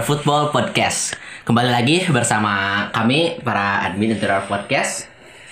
Interior 0.00 0.16
Football 0.16 0.48
Podcast. 0.48 1.12
Kembali 1.44 1.68
lagi 1.68 2.00
bersama 2.08 2.88
kami 2.88 3.36
para 3.44 3.84
admin 3.84 4.16
Interior 4.16 4.48
Podcast. 4.48 5.04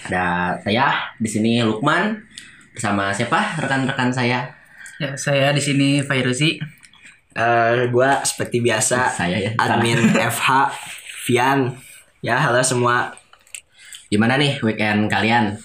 Ada 0.09 0.57
saya 0.65 1.13
di 1.21 1.29
sini 1.29 1.61
Lukman 1.61 2.17
bersama 2.73 3.13
siapa 3.13 3.61
rekan-rekan 3.61 4.09
saya? 4.09 4.49
Ya, 4.97 5.13
saya 5.21 5.53
di 5.53 5.61
sini 5.61 6.01
Fairuzi. 6.01 6.57
Eh, 7.37 7.93
gua 7.93 8.25
seperti 8.25 8.65
biasa 8.65 9.13
Saya 9.13 9.37
ya. 9.37 9.51
admin 9.61 10.17
FH 10.17 10.49
Vian. 11.29 11.77
Ya, 12.25 12.41
halo 12.41 12.65
semua. 12.65 13.13
Gimana 14.09 14.41
nih 14.41 14.65
weekend 14.65 15.13
kalian? 15.13 15.61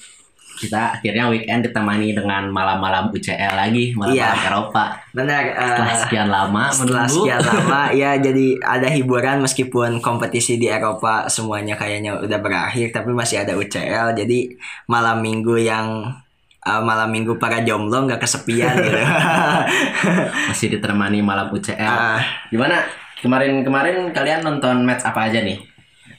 Kita 0.64 0.96
akhirnya 0.96 1.28
weekend 1.28 1.62
ditemani 1.62 2.14
dengan 2.14 2.48
malam-malam 2.48 3.10
UCL 3.10 3.28
lagi, 3.54 3.92
malam-malam 3.92 4.16
Iya. 4.16 4.48
Eropa. 4.48 4.86
Benar. 5.12 5.44
eh, 5.46 5.68
Setelah 5.68 5.98
sekian 6.00 6.28
lama 6.28 6.64
setelah 6.70 7.04
menunggu. 7.04 7.20
sekian 7.20 7.42
lama 7.52 7.82
ya 7.92 8.12
jadi 8.18 8.46
ada 8.60 8.88
hiburan 8.88 9.38
meskipun 9.40 10.00
kompetisi 10.00 10.56
di 10.56 10.66
Eropa 10.66 11.28
semuanya 11.28 11.76
kayaknya 11.76 12.16
udah 12.18 12.40
berakhir 12.40 12.90
tapi 12.90 13.12
masih 13.12 13.40
ada 13.40 13.54
UCL 13.54 14.16
jadi 14.16 14.56
malam 14.86 15.20
minggu 15.20 15.60
yang 15.60 16.16
eh, 16.60 16.82
malam 16.82 17.10
minggu 17.10 17.36
para 17.36 17.60
jomblo 17.60 18.08
nggak 18.08 18.20
kesepian 18.20 18.74
gitu. 18.80 18.98
masih 20.48 20.68
ditemani 20.72 21.20
malam 21.20 21.50
UCL. 21.50 21.78
Ah. 21.78 22.22
Gimana? 22.48 22.80
Kemarin-kemarin 23.20 24.12
kalian 24.12 24.42
nonton 24.42 24.84
match 24.84 25.04
apa 25.04 25.28
aja 25.28 25.40
nih? 25.40 25.60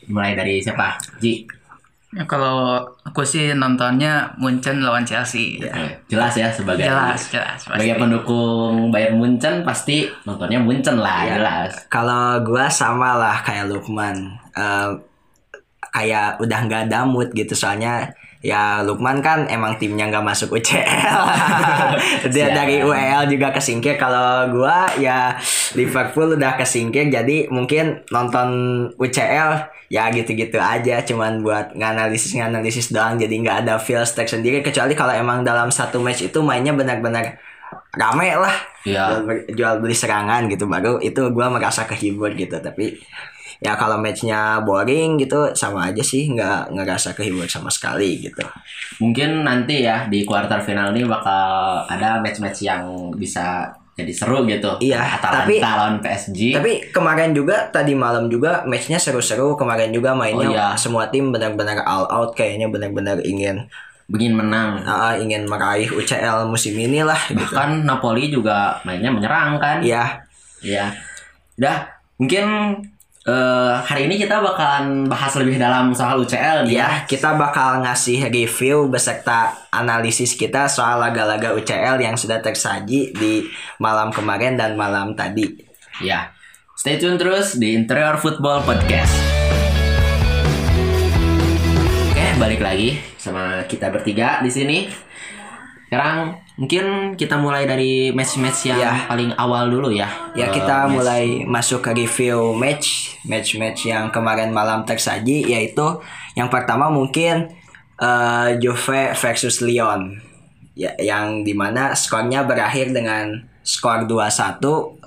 Mulai 0.07 0.33
dari 0.33 0.61
siapa? 0.61 0.97
Ji. 1.17 1.45
Ya, 2.15 2.23
kalau 2.25 2.79
aku 3.03 3.21
sih 3.23 3.53
nontonnya 3.53 4.31
Munchen 4.39 4.79
lawan 4.79 5.03
Chelsea. 5.03 5.59
Eh, 5.59 5.91
Jelas 6.07 6.31
ya 6.33 6.47
sebagai 6.47 6.87
Jelas, 6.87 7.27
jelas. 7.29 7.59
Pasti. 7.59 7.75
sebagai 7.75 7.99
pendukung 7.99 8.89
Bayern 8.89 9.19
Munchen 9.19 9.63
pasti 9.63 10.07
nontonnya 10.23 10.59
Munchen 10.59 10.95
lah, 10.97 11.27
Iya. 11.27 11.35
jelas. 11.37 11.71
Kalau 11.89 12.39
gua 12.41 12.71
sama 12.71 13.19
lah 13.19 13.43
kayak 13.43 13.67
Lukman. 13.67 14.15
Eh, 14.55 14.91
kayak 15.91 16.39
udah 16.39 16.59
nggak 16.61 16.83
ada 16.87 17.03
mood 17.03 17.31
gitu 17.31 17.53
soalnya 17.53 18.15
ya 18.45 18.85
Lukman 18.85 19.25
kan 19.25 19.49
emang 19.49 19.81
timnya 19.81 20.05
nggak 20.13 20.21
masuk 20.21 20.53
UCL. 20.61 21.23
Dia 22.35 22.53
dari 22.53 22.85
UEL 22.85 23.25
juga 23.33 23.49
kesingkir. 23.57 23.97
Kalau 23.97 24.53
gua 24.53 24.85
ya 25.01 25.33
Liverpool 25.73 26.37
udah 26.37 26.61
kesingkir 26.61 27.09
jadi 27.09 27.49
mungkin 27.49 28.05
nonton 28.13 28.49
UCL 29.01 29.51
ya 29.89 30.13
gitu-gitu 30.13 30.61
aja. 30.61 31.01
Cuman 31.01 31.41
buat 31.41 31.73
nganalisis 31.73 32.37
nganalisis 32.37 32.93
doang 32.93 33.17
jadi 33.17 33.33
nggak 33.33 33.59
ada 33.65 33.81
feels 33.81 34.13
sendiri. 34.13 34.61
Kecuali 34.61 34.93
kalau 34.93 35.17
emang 35.17 35.41
dalam 35.41 35.73
satu 35.73 35.97
match 36.05 36.29
itu 36.29 36.45
mainnya 36.45 36.77
benar-benar 36.77 37.41
rame 37.97 38.29
lah. 38.37 38.57
Jual, 39.09 39.21
ber- 39.25 39.47
jual 39.57 39.75
beli 39.81 39.97
serangan 39.97 40.45
gitu 40.53 40.69
baru 40.69 41.01
itu 41.01 41.33
gua 41.33 41.49
merasa 41.49 41.89
kehibur 41.89 42.37
gitu. 42.37 42.61
Tapi 42.61 43.01
ya 43.65 43.75
kalau 43.75 43.97
matchnya 43.97 44.61
boring 44.61 45.17
gitu 45.17 45.51
sama 45.53 45.89
aja 45.89 46.01
sih 46.01 46.29
nggak 46.29 46.71
ngerasa 46.71 47.13
kehibur 47.13 47.49
sama 47.49 47.69
sekali 47.69 48.21
gitu 48.21 48.45
Mungkin 48.95 49.43
nanti 49.43 49.83
ya 49.83 50.05
di 50.05 50.23
kuarter 50.23 50.61
final 50.61 50.93
ini 50.93 51.03
bakal 51.03 51.43
ada 51.85 52.21
match-match 52.21 52.63
yang 52.63 52.85
bisa 53.13 53.67
jadi 53.95 54.11
seru 54.11 54.43
gitu. 54.45 54.75
Iya, 54.81 54.99
Atalanta 55.17 55.47
tapi- 55.47 55.59
lawan 55.59 55.95
PSG. 55.99 56.39
tapi 56.53 56.73
kemarin 56.91 57.31
juga 57.31 57.67
tadi 57.69 57.95
malam 57.95 58.27
juga 58.27 58.63
matchnya 58.65 58.99
seru-seru 58.99 59.55
kemarin 59.55 59.91
juga 59.91 60.13
mainnya 60.13 60.47
Oh, 60.47 60.53
iya. 60.53 60.69
semua 60.75 61.07
tim 61.09 61.31
benar-benar 61.31 61.81
all 61.81 62.05
out 62.05 62.31
kayaknya 62.33 62.67
benar-benar 62.67 63.23
ingin 63.23 63.67
Begin 64.05 64.35
menang. 64.35 64.83
ah, 64.85 65.15
ingin 65.15 65.43
meraih 65.45 65.89
UCL 65.89 66.45
musim 66.45 66.77
ini 66.77 67.01
lah 67.01 67.17
gitu 67.25 67.39
Bahkan 67.41 67.83
Napoli 67.83 68.29
juga 68.29 68.77
mainnya 68.83 69.09
menyerang 69.09 69.57
kan? 69.57 69.79
Iya 69.81 70.21
Iya. 70.61 70.91
Udah, 71.55 71.87
mungkin 72.17 72.47
eh, 73.25 73.75
hari 73.81 74.05
ini 74.05 74.21
kita 74.21 74.45
bakalan 74.45 75.09
bahas 75.09 75.33
lebih 75.41 75.57
dalam 75.57 75.97
soal 75.97 76.21
UCL 76.21 76.69
nih 76.69 76.77
ya. 76.77 76.85
Ya, 76.85 76.91
kita 77.09 77.37
bakal 77.41 77.81
ngasih 77.81 78.29
review 78.29 78.93
beserta 78.93 79.57
analisis 79.73 80.37
kita 80.37 80.69
soal 80.69 81.01
laga-laga 81.01 81.57
UCL 81.57 81.97
yang 82.05 82.17
sudah 82.21 82.45
tersaji 82.45 83.17
di 83.17 83.49
malam 83.81 84.13
kemarin 84.13 84.61
dan 84.61 84.77
malam 84.77 85.17
tadi. 85.17 85.49
Ya. 86.05 86.37
Stay 86.75 87.01
tune 87.01 87.17
terus 87.17 87.57
di 87.57 87.73
Interior 87.73 88.21
Football 88.21 88.67
Podcast. 88.67 89.15
Oke, 92.13 92.27
balik 92.37 92.61
lagi 92.61 92.99
sama 93.17 93.65
kita 93.65 93.89
bertiga 93.89 94.45
di 94.45 94.51
sini. 94.53 94.79
Sekarang 95.95 96.19
mungkin 96.55 96.85
kita 97.15 97.39
mulai 97.39 97.71
dari 97.71 98.11
match-match 98.11 98.67
yang 98.67 98.83
Ya. 98.83 99.07
paling 99.07 99.31
awal 99.39 99.71
dulu 99.71 99.95
ya. 99.95 100.11
Ya, 100.35 100.51
Eh, 100.51 100.59
kita 100.59 100.91
match- 100.91 100.95
mulai 100.99 101.25
masuk 101.47 101.81
ke 101.81 101.95
review 101.95 102.51
match, 102.51 103.15
match-match 103.23 103.87
yang 103.87 104.11
kemarin 104.11 104.51
malam 104.51 104.83
tersaji 104.83 105.47
yaitu 105.47 105.87
yang 106.35 106.51
pertama 106.51 106.91
mungkin 106.91 107.47
eh, 107.95 108.59
Juve 108.59 109.15
versus 109.15 109.63
Lyon. 109.63 110.19
Ya, 110.75 110.91
yang 110.99 111.47
di 111.47 111.55
mana 111.55 111.95
skornya 111.95 112.43
berakhir 112.43 112.91
dengan 112.91 113.31
skor 113.63 114.11
2-1 114.11 114.99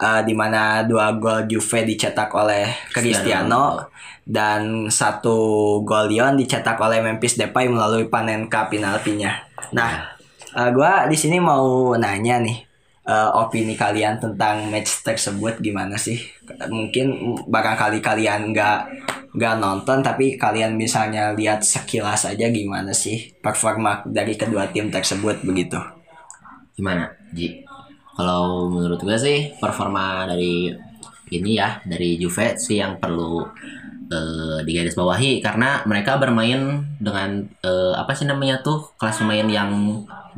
eh, 0.00 0.24
di 0.24 0.32
mana 0.32 0.80
dua 0.82 1.12
gol 1.14 1.44
Juve 1.44 1.84
dicetak 1.84 2.32
oleh 2.32 2.64
Cristiano 2.88 3.92
dan 4.24 4.88
satu 4.88 5.36
gol 5.84 6.08
Lyon 6.08 6.40
dicetak 6.40 6.80
oleh 6.80 7.04
Memphis 7.04 7.36
Depay 7.36 7.68
melalui 7.68 8.08
Panenka 8.08 8.72
penaltinya. 8.72 9.36
Nah, 9.76 10.13
eh, 10.54 10.70
gua 10.74 11.10
di 11.10 11.16
sini 11.18 11.42
mau 11.42 11.92
nanya 11.98 12.40
nih 12.40 12.58
eh, 13.04 13.30
opini 13.34 13.74
kalian 13.74 14.22
tentang 14.22 14.70
match 14.70 15.02
tersebut 15.02 15.58
gimana 15.60 15.98
sih? 15.98 16.18
Mungkin 16.70 17.36
barangkali 17.50 17.98
kalian 17.98 18.54
nggak 18.54 18.78
nggak 19.34 19.54
nonton 19.58 19.98
tapi 19.98 20.38
kalian 20.38 20.78
misalnya 20.78 21.34
lihat 21.34 21.66
sekilas 21.66 22.22
aja 22.30 22.46
gimana 22.54 22.94
sih 22.94 23.34
performa 23.42 24.06
dari 24.06 24.38
kedua 24.38 24.70
tim 24.70 24.88
tersebut 24.94 25.42
begitu? 25.42 25.78
Gimana, 26.74 27.10
Ji? 27.34 27.62
Kalau 28.14 28.70
menurut 28.70 29.02
gue 29.02 29.18
sih 29.18 29.38
performa 29.58 30.22
dari 30.30 30.70
ini 31.34 31.58
ya 31.58 31.82
dari 31.82 32.14
Juve 32.14 32.54
sih 32.54 32.78
yang 32.78 33.02
perlu 33.02 33.42
eh, 34.14 34.58
digarisbawahi 34.62 35.42
karena 35.42 35.82
mereka 35.90 36.22
bermain 36.22 36.86
dengan 37.02 37.42
eh, 37.66 37.94
apa 37.98 38.14
sih 38.14 38.30
namanya 38.30 38.62
tuh 38.62 38.94
kelas 38.94 39.18
pemain 39.18 39.50
yang 39.50 39.70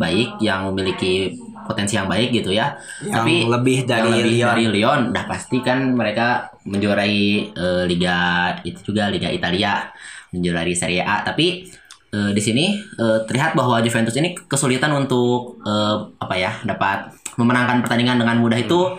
baik 0.00 0.41
yang 0.41 0.69
memiliki 0.72 1.37
potensi 1.66 1.98
yang 1.98 2.06
baik 2.06 2.31
gitu 2.31 2.54
ya. 2.54 2.78
Yang 3.03 3.50
lebih 3.50 3.78
dari 3.84 4.06
yang 4.06 4.16
lebih 4.22 4.32
Lyon. 4.38 4.48
dari 4.48 4.64
Lyon, 4.70 5.00
udah 5.10 5.25
pasti 5.26 5.59
kan 5.60 5.78
mereka 5.92 6.54
menjuarai 6.62 7.50
eh, 7.50 7.84
liga 7.91 8.16
itu 8.62 8.92
juga 8.92 9.10
liga 9.10 9.28
Italia, 9.28 9.91
menjuarai 10.31 10.75
Serie 10.76 11.03
A. 11.03 11.26
Tapi 11.26 11.66
eh, 12.14 12.31
di 12.31 12.43
sini 12.44 12.78
eh, 12.78 13.19
terlihat 13.26 13.58
bahwa 13.58 13.82
Juventus 13.82 14.14
ini 14.14 14.38
kesulitan 14.46 14.94
untuk 14.94 15.58
eh, 15.67 15.96
apa 16.22 16.34
ya 16.38 16.55
dapat 16.62 17.11
memenangkan 17.37 17.82
pertandingan 17.84 18.22
dengan 18.22 18.38
mudah 18.40 18.56
itu 18.56 18.96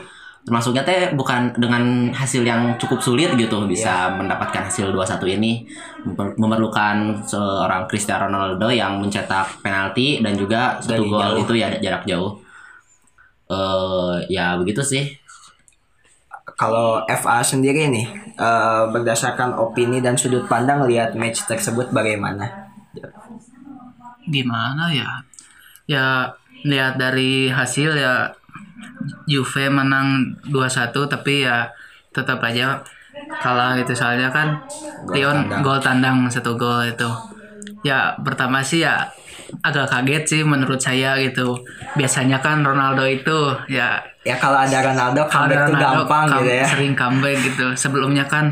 termasuknya 0.48 0.88
teh 0.88 1.12
bukan 1.12 1.52
dengan 1.60 2.08
hasil 2.16 2.40
yang 2.48 2.80
cukup 2.80 3.04
sulit 3.04 3.36
gitu 3.36 3.68
bisa 3.68 4.16
mendapatkan 4.16 4.72
hasil 4.72 4.96
2-1 4.96 5.36
ini 5.36 5.68
memerlukan 6.40 7.20
seorang 7.28 7.84
Cristiano 7.92 8.32
Ronaldo 8.32 8.72
yang 8.72 8.96
mencetak 9.04 9.60
penalti 9.60 10.24
dan 10.24 10.40
juga 10.40 10.80
satu 10.80 11.04
Dari 11.04 11.12
gol 11.12 11.20
jauh. 11.20 11.44
itu 11.44 11.54
ya 11.60 11.68
jarak 11.84 12.08
jauh 12.08 12.40
eh 13.52 14.16
ya 14.32 14.56
begitu 14.56 14.80
sih 14.80 15.04
Kalau 16.58 17.04
FA 17.06 17.44
sendiri 17.44 17.92
nih 17.92 18.08
eh, 18.34 18.84
berdasarkan 18.90 19.54
opini 19.60 20.00
dan 20.02 20.16
sudut 20.18 20.48
pandang 20.48 20.88
lihat 20.90 21.14
match 21.14 21.46
tersebut 21.46 21.94
bagaimana? 21.94 22.72
Gimana 24.26 24.90
ya? 24.90 25.12
Ya 25.86 26.06
lihat 26.66 26.98
dari 26.98 27.48
hasil 27.54 27.94
ya 27.94 28.34
Juve 29.26 29.68
menang 29.68 30.08
2-1 30.48 30.92
tapi 31.06 31.44
ya 31.44 31.68
tetap 32.10 32.40
aja 32.42 32.82
kalah 33.38 33.78
gitu 33.78 33.94
soalnya 33.94 34.30
kan 34.30 34.58
Gol 35.06 35.24
tandang. 35.24 35.62
gol 35.64 35.80
tandang 35.80 36.18
satu 36.28 36.56
gol 36.56 36.84
itu. 36.84 37.08
Ya 37.82 38.12
pertama 38.20 38.60
sih 38.60 38.84
ya 38.84 39.08
agak 39.62 39.88
kaget 39.88 40.24
sih 40.26 40.42
menurut 40.44 40.78
saya 40.78 41.16
gitu. 41.18 41.56
Biasanya 41.96 42.42
kan 42.42 42.60
Ronaldo 42.62 43.06
itu 43.06 43.38
ya 43.68 44.02
Ya 44.28 44.36
kalau 44.36 44.60
ada 44.60 44.84
Ronaldo 44.84 45.24
comeback 45.24 45.56
tuh 45.64 45.74
Ronaldo 45.74 46.04
gampang 46.04 46.26
come- 46.28 46.38
gitu 46.42 46.52
ya. 46.52 46.66
Sering 46.68 46.94
comeback 46.94 47.38
gitu. 47.40 47.66
Sebelumnya 47.74 48.26
kan 48.28 48.46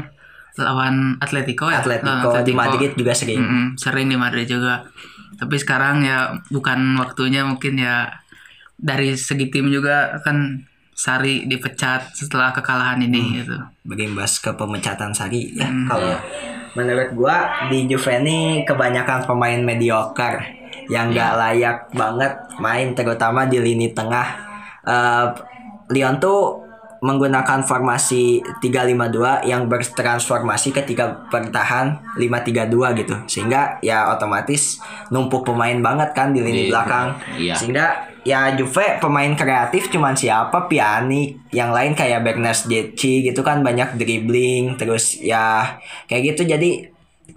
lawan 0.55 1.19
Atletico 1.19 1.67
ya. 1.67 1.83
Atletico, 1.83 2.31
Lawan 2.31 2.47
di 2.47 2.53
Madrid 2.55 2.91
juga 2.95 3.11
sering. 3.11 3.43
Mm-mm, 3.43 3.65
sering 3.75 4.07
di 4.07 4.15
Madrid 4.15 4.47
juga. 4.47 4.87
Tapi 5.35 5.55
sekarang 5.59 5.99
ya 5.99 6.31
bukan 6.47 6.95
waktunya 6.95 7.43
mungkin 7.43 7.75
ya 7.75 8.07
dari 8.75 9.13
segi 9.13 9.47
tim 9.47 9.67
juga 9.67 10.19
kan 10.21 10.61
Sari 10.91 11.43
dipecat 11.43 12.15
setelah 12.15 12.49
kekalahan 12.49 12.95
Hmm. 12.97 13.07
ini 13.09 13.21
gitu. 13.37 13.55
Berimbas 13.83 14.39
ke 14.39 14.47
pemecatan 14.49 15.11
Sari 15.11 15.51
ya. 15.51 15.67
Hmm. 15.67 15.85
Kalau 15.85 16.15
menurut 16.73 17.11
gua 17.13 17.35
di 17.67 17.83
Juve 17.85 18.15
ini 18.17 18.37
kebanyakan 18.63 19.23
pemain 19.23 19.59
mediocre 19.59 20.39
yang 20.87 21.11
Iya. 21.11 21.13
nggak 21.13 21.31
layak 21.35 21.77
banget 21.91 22.31
main 22.57 22.87
terutama 22.91 23.43
di 23.43 23.59
lini 23.59 23.91
tengah. 23.91 24.27
Eh, 24.81 25.27
Lyon 25.87 26.15
tuh 26.17 26.63
menggunakan 26.99 27.61
formasi 27.61 28.39
352 28.57 29.43
yang 29.43 29.67
bertransformasi 29.67 30.73
ketika 30.73 31.27
bertahan 31.27 32.01
532 32.15 32.95
gitu. 32.95 33.13
Sehingga 33.27 33.77
ya 33.79 34.09
otomatis 34.09 34.79
numpuk 35.09 35.43
pemain 35.43 35.77
banget 35.77 36.15
kan 36.15 36.31
di 36.31 36.39
lini 36.39 36.65
Di- 36.65 36.69
belakang. 36.71 37.19
iya. 37.35 37.53
Sehingga 37.53 38.14
ya 38.25 38.57
Juve 38.57 38.97
pemain 38.97 39.31
kreatif 39.37 39.93
cuman 39.93 40.17
siapa 40.17 40.65
Pjanic, 40.65 41.53
yang 41.53 41.69
lain 41.69 41.93
kayak 41.93 42.25
Bernardeschi 42.25 43.21
gitu 43.21 43.45
kan 43.45 43.61
banyak 43.61 43.95
dribbling 44.01 44.75
terus 44.81 45.21
ya 45.21 45.77
kayak 46.09 46.33
gitu 46.35 46.49
jadi 46.49 46.89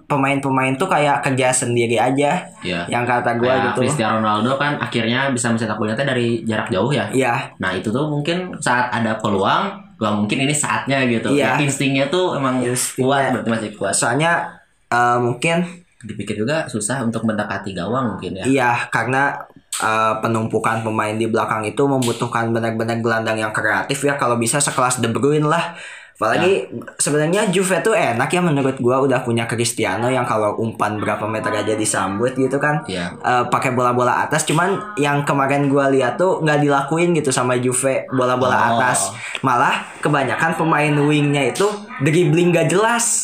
pemain-pemain 0.09 0.73
tuh 0.73 0.89
kayak 0.89 1.21
kerja 1.21 1.53
sendiri 1.53 2.01
aja. 2.01 2.41
Iya. 2.65 2.89
Yang 2.89 3.03
kata 3.05 3.37
Kayak 3.37 3.73
gitu. 3.73 3.79
Cristiano 3.85 4.17
Ronaldo 4.21 4.57
kan 4.57 4.81
akhirnya 4.81 5.29
bisa 5.29 5.53
mencetak 5.53 5.77
golnya 5.77 6.01
dari 6.01 6.41
jarak 6.45 6.73
jauh 6.73 6.89
ya. 6.89 7.13
Iya. 7.13 7.53
Nah 7.61 7.77
itu 7.77 7.93
tuh 7.93 8.09
mungkin 8.09 8.57
saat 8.57 8.89
ada 8.89 9.21
peluang, 9.21 9.69
wah 10.01 10.13
mungkin 10.17 10.41
ini 10.41 10.53
saatnya 10.53 11.05
gitu. 11.05 11.29
Iya. 11.37 11.57
Ya, 11.57 11.61
instingnya 11.61 12.09
tuh 12.09 12.33
emang 12.33 12.65
Instingnya. 12.65 13.05
kuat, 13.05 13.23
berarti 13.37 13.49
masih 13.53 13.71
kuat. 13.77 13.93
Soalnya 13.93 14.49
eh, 14.89 15.17
mungkin 15.21 15.85
Dipikir 15.99 16.31
juga 16.39 16.63
susah 16.71 17.03
untuk 17.03 17.27
mendekati 17.27 17.75
gawang 17.75 18.15
mungkin 18.15 18.39
ya. 18.39 18.43
Iya, 18.47 18.71
karena 18.87 19.35
uh, 19.81 20.19
penumpukan 20.23 20.83
pemain 20.85 21.15
di 21.15 21.27
belakang 21.27 21.63
itu 21.67 21.83
membutuhkan 21.87 22.51
benar-benar 22.55 22.99
gelandang 22.99 23.37
yang 23.39 23.51
kreatif 23.55 23.99
ya. 24.03 24.15
Kalau 24.19 24.35
bisa 24.35 24.59
sekelas 24.59 24.99
De 25.03 25.09
Bruyne 25.11 25.47
lah. 25.47 25.75
Apalagi 26.19 26.67
sebenarnya 26.93 27.47
Juve 27.47 27.79
tuh 27.79 27.95
enak 27.95 28.27
ya 28.27 28.43
menurut 28.43 28.75
gua 28.77 28.99
udah 28.99 29.23
punya 29.23 29.47
Cristiano 29.47 30.05
yang 30.05 30.27
kalau 30.27 30.51
umpan 30.57 30.99
berapa 30.99 31.23
meter 31.23 31.47
aja 31.55 31.73
disambut 31.73 32.35
gitu 32.35 32.59
kan. 32.59 32.83
Iya. 32.83 33.15
Eh, 33.15 33.43
pakai 33.47 33.71
bola-bola 33.71 34.19
atas 34.19 34.43
cuman 34.43 34.75
yang 34.95 35.23
kemarin 35.23 35.65
gua 35.65 35.87
lihat 35.87 36.19
tuh 36.19 36.43
nggak 36.43 36.59
dilakuin 36.59 37.15
gitu 37.15 37.31
sama 37.31 37.55
Juve 37.55 38.03
bola-bola 38.09 38.51
Oh. 38.51 38.67
atas. 38.75 39.15
Malah 39.39 39.95
kebanyakan 39.97 40.53
pemain 40.55 40.91
wingnya 40.99 41.49
itu 41.49 41.71
dribbling 41.99 42.51
gak 42.51 42.67
jelas. 42.67 43.23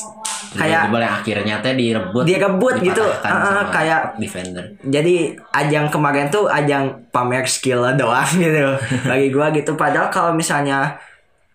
Kayak 0.56 0.88
yang 0.88 1.20
akhirnya 1.20 1.56
teh 1.60 1.76
direbut. 1.76 2.24
Direbut 2.24 2.80
gitu. 2.80 3.04
dipatahkan 3.04 3.28
Ah, 3.36 3.44
sama 3.44 3.64
kayak- 3.70 4.06
defender. 4.16 4.64
jadi 4.82 5.16
ajang 5.52 5.92
kemarin 5.92 6.32
tuh 6.32 6.48
ajang 6.48 7.12
pamer 7.12 7.44
skill 7.46 7.84
doang 7.94 8.24
gitu 8.40 8.72
bagi 9.04 9.28
gua 9.30 9.52
gitu 9.52 9.76
padahal 9.76 10.08
kalau 10.08 10.32
misalnya 10.32 10.96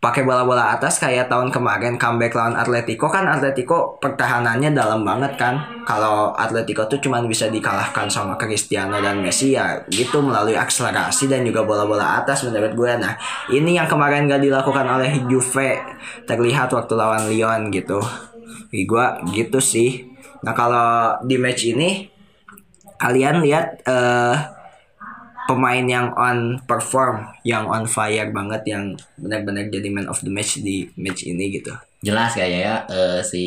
pakai 0.00 0.24
bola-bola 0.24 0.72
atas 0.72 0.96
kayak 0.96 1.28
tahun 1.28 1.52
kemarin 1.52 2.00
comeback 2.00 2.32
lawan 2.32 2.56
Atletico 2.56 3.12
kan 3.12 3.28
Atletico 3.28 4.00
pertahanannya 4.00 4.72
dalam 4.72 5.04
banget 5.04 5.36
kan. 5.36 5.84
Kalau 5.84 6.32
Atletico 6.32 6.88
tuh 6.88 6.96
cuman 7.04 7.28
bisa 7.28 7.52
dikalahkan 7.52 8.08
sama 8.08 8.40
Cristiano 8.40 8.96
dan 9.04 9.20
Messi 9.20 9.52
ya 9.52 9.76
gitu 9.92 10.24
melalui 10.24 10.56
akselerasi 10.56 11.28
dan 11.28 11.44
juga 11.44 11.68
bola-bola 11.68 12.16
atas 12.24 12.48
menurut 12.48 12.72
gue. 12.72 12.92
Nah 12.96 13.12
ini 13.52 13.76
yang 13.76 13.84
kemarin 13.84 14.24
gak 14.24 14.40
dilakukan 14.40 14.88
oleh 14.88 15.20
Juve 15.28 15.76
terlihat 16.24 16.72
waktu 16.72 16.92
lawan 16.96 17.28
Lyon 17.28 17.68
gitu. 17.68 18.00
Bagi 18.72 18.84
gua 18.88 19.20
gitu 19.36 19.60
sih. 19.60 20.08
Nah 20.40 20.56
kalau 20.56 21.20
di 21.28 21.36
match 21.36 21.68
ini 21.68 22.08
kalian 22.96 23.44
lihat 23.44 23.84
eh 23.84 24.59
pemain 25.50 25.82
yang 25.82 26.06
on 26.14 26.62
perform, 26.62 27.26
yang 27.42 27.66
on 27.66 27.84
fire 27.90 28.30
banget, 28.30 28.62
yang 28.70 28.94
benar-benar 29.18 29.66
jadi 29.66 29.90
man 29.90 30.06
of 30.06 30.22
the 30.22 30.30
match 30.30 30.62
di 30.62 30.86
match 30.94 31.26
ini 31.26 31.50
gitu. 31.50 31.74
Jelas 32.00 32.32
kayaknya 32.38 32.60
ya 32.62 32.76
eh, 32.86 33.20
si 33.20 33.42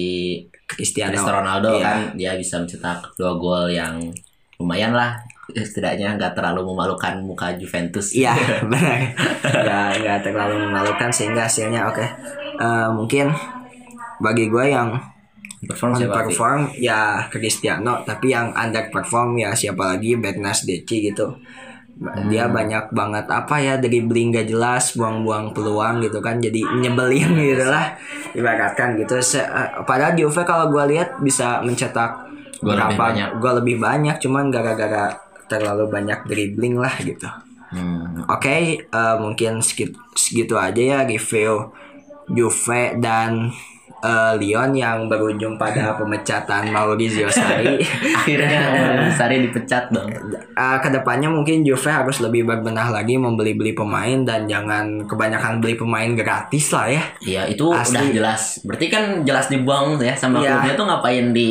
Cristiano, 0.67 1.15
Cristiano 1.15 1.39
Ronaldo 1.39 1.69
Iya. 1.79 1.83
kan 1.83 1.99
dia 2.19 2.31
bisa 2.35 2.59
mencetak 2.59 3.15
dua 3.15 3.39
gol 3.39 3.71
yang 3.71 3.97
lumayan 4.59 4.93
lah 4.93 5.17
setidaknya 5.51 6.15
nggak 6.15 6.33
terlalu 6.35 6.71
memalukan 6.71 7.19
muka 7.23 7.55
Juventus. 7.55 8.11
Iya 8.11 8.35
benar, 8.71 8.99
nggak 9.43 9.87
nggak 10.03 10.19
terlalu 10.27 10.55
memalukan 10.67 11.09
sehingga 11.09 11.47
hasilnya 11.47 11.87
oke. 11.87 12.05
Eh, 12.59 12.89
mungkin 12.91 13.31
bagi 14.21 14.51
gue 14.51 14.65
yang 14.69 15.13
Perform 15.63 15.95
on 15.95 15.99
siapa? 15.99 16.15
Perform 16.27 16.61
ya 16.75 16.99
Cristiano, 17.31 18.03
tapi 18.03 18.35
yang 18.35 18.51
underperform 18.51 19.39
ya 19.39 19.55
siapa 19.55 19.95
lagi 19.95 20.19
Bernardeschi 20.19 21.07
gitu. 21.11 21.31
Dia 22.27 22.45
Hmm. 22.45 22.53
banyak 22.53 22.85
banget 22.91 23.25
apa 23.25 23.55
ya 23.57 23.79
dribbling 23.79 24.31
gak 24.31 24.45
jelas, 24.45 24.91
buang-buang 24.93 25.55
peluang 25.55 26.03
gitu 26.03 26.19
kan, 26.19 26.35
jadi 26.37 26.59
nyebelin 26.77 27.31
gitu 27.55 27.63
lah. 27.63 27.95
Ibaratkan 28.31 28.99
gitu. 28.99 29.23
Se- 29.23 29.39
eh, 29.39 29.69
padahal 29.81 30.11
Juve 30.13 30.43
kalau 30.43 30.67
gue 30.67 30.83
lihat 30.91 31.19
bisa 31.19 31.63
mencetak 31.63 32.27
lebih 32.59 32.75
berapa 32.75 32.95
banyak. 32.97 33.29
gol 33.39 33.55
lebih 33.59 33.79
banyak, 33.79 34.19
cuman 34.19 34.47
gara-gara 34.47 35.15
terlalu 35.45 35.87
banyak 35.87 36.27
dribbling 36.27 36.75
lah 36.75 36.91
gitu. 36.97 37.27
Hmm. 37.71 38.27
Oke, 38.27 38.51
eh, 38.83 39.15
mungkin 39.15 39.63
segitu 40.13 40.53
aja 40.53 40.77
ya 40.77 40.99
review 41.03 41.71
Juve 42.27 42.99
dan 42.99 43.47
eh, 44.03 44.33
Lyon 44.35 44.71
yang 44.71 45.07
berujung 45.07 45.55
pada 45.55 45.93
pemecatan 45.99 46.69
Maurizio 46.69 47.31
Sarri. 47.31 47.79
Akhirnya 48.19 48.61
Sari 49.17 49.41
dipecat 49.41 49.89
dong. 49.89 50.11
Eh, 50.35 50.77
ke 50.77 50.89
depannya 50.89 51.27
mungkin 51.27 51.63
Juve 51.63 51.87
harus 51.87 52.19
lebih 52.19 52.43
berbenah 52.43 52.91
lagi 52.91 53.15
membeli-beli 53.15 53.71
pemain 53.71 54.21
dan 54.21 54.45
jangan 54.45 55.07
kebanyakan 55.07 55.57
beli 55.57 55.73
pemain 55.73 56.11
gratis 56.13 56.69
lah 56.69 56.91
ya. 56.91 57.03
Iya 57.19 57.41
itu 57.47 57.65
Asli. 57.71 57.95
udah 57.95 58.05
jelas. 58.11 58.41
Berarti 58.61 58.87
kan 58.91 59.03
jelas 59.23 59.47
dibuang 59.47 59.97
ya 59.97 60.13
sama 60.13 60.39
Iya. 60.39 60.59
klubnya 60.59 60.73
tuh 60.75 60.85
ngapain 60.85 61.25
di 61.31 61.47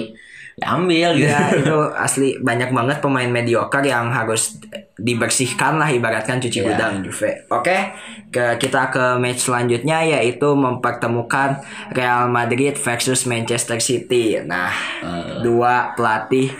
diambil 0.52 1.16
gitu. 1.16 1.26
Ya 1.26 1.48
itu 1.50 1.76
asli 1.96 2.36
banyak 2.36 2.70
banget 2.70 3.00
pemain 3.00 3.26
mediocre 3.26 3.80
yang 3.82 4.08
harus 4.08 4.60
dibersihkan 4.94 5.80
lah 5.80 5.88
ibaratkan 5.88 6.38
cuci 6.38 6.60
Iya. 6.60 6.66
gudang 6.68 7.00
Juve. 7.02 7.48
Oke, 7.48 7.96
ke 8.28 8.60
kita 8.60 8.88
ke 8.88 9.16
match 9.16 9.48
selanjutnya 9.48 10.04
yaitu 10.04 10.52
mempertemukan 10.52 11.64
Real 11.90 12.28
Madrid 12.28 12.76
versus 12.76 13.24
Manchester 13.24 13.78
City. 13.78 14.38
Nah, 14.40 14.70
Eh. 15.00 15.40
dua 15.40 15.96
pelatih 15.96 16.52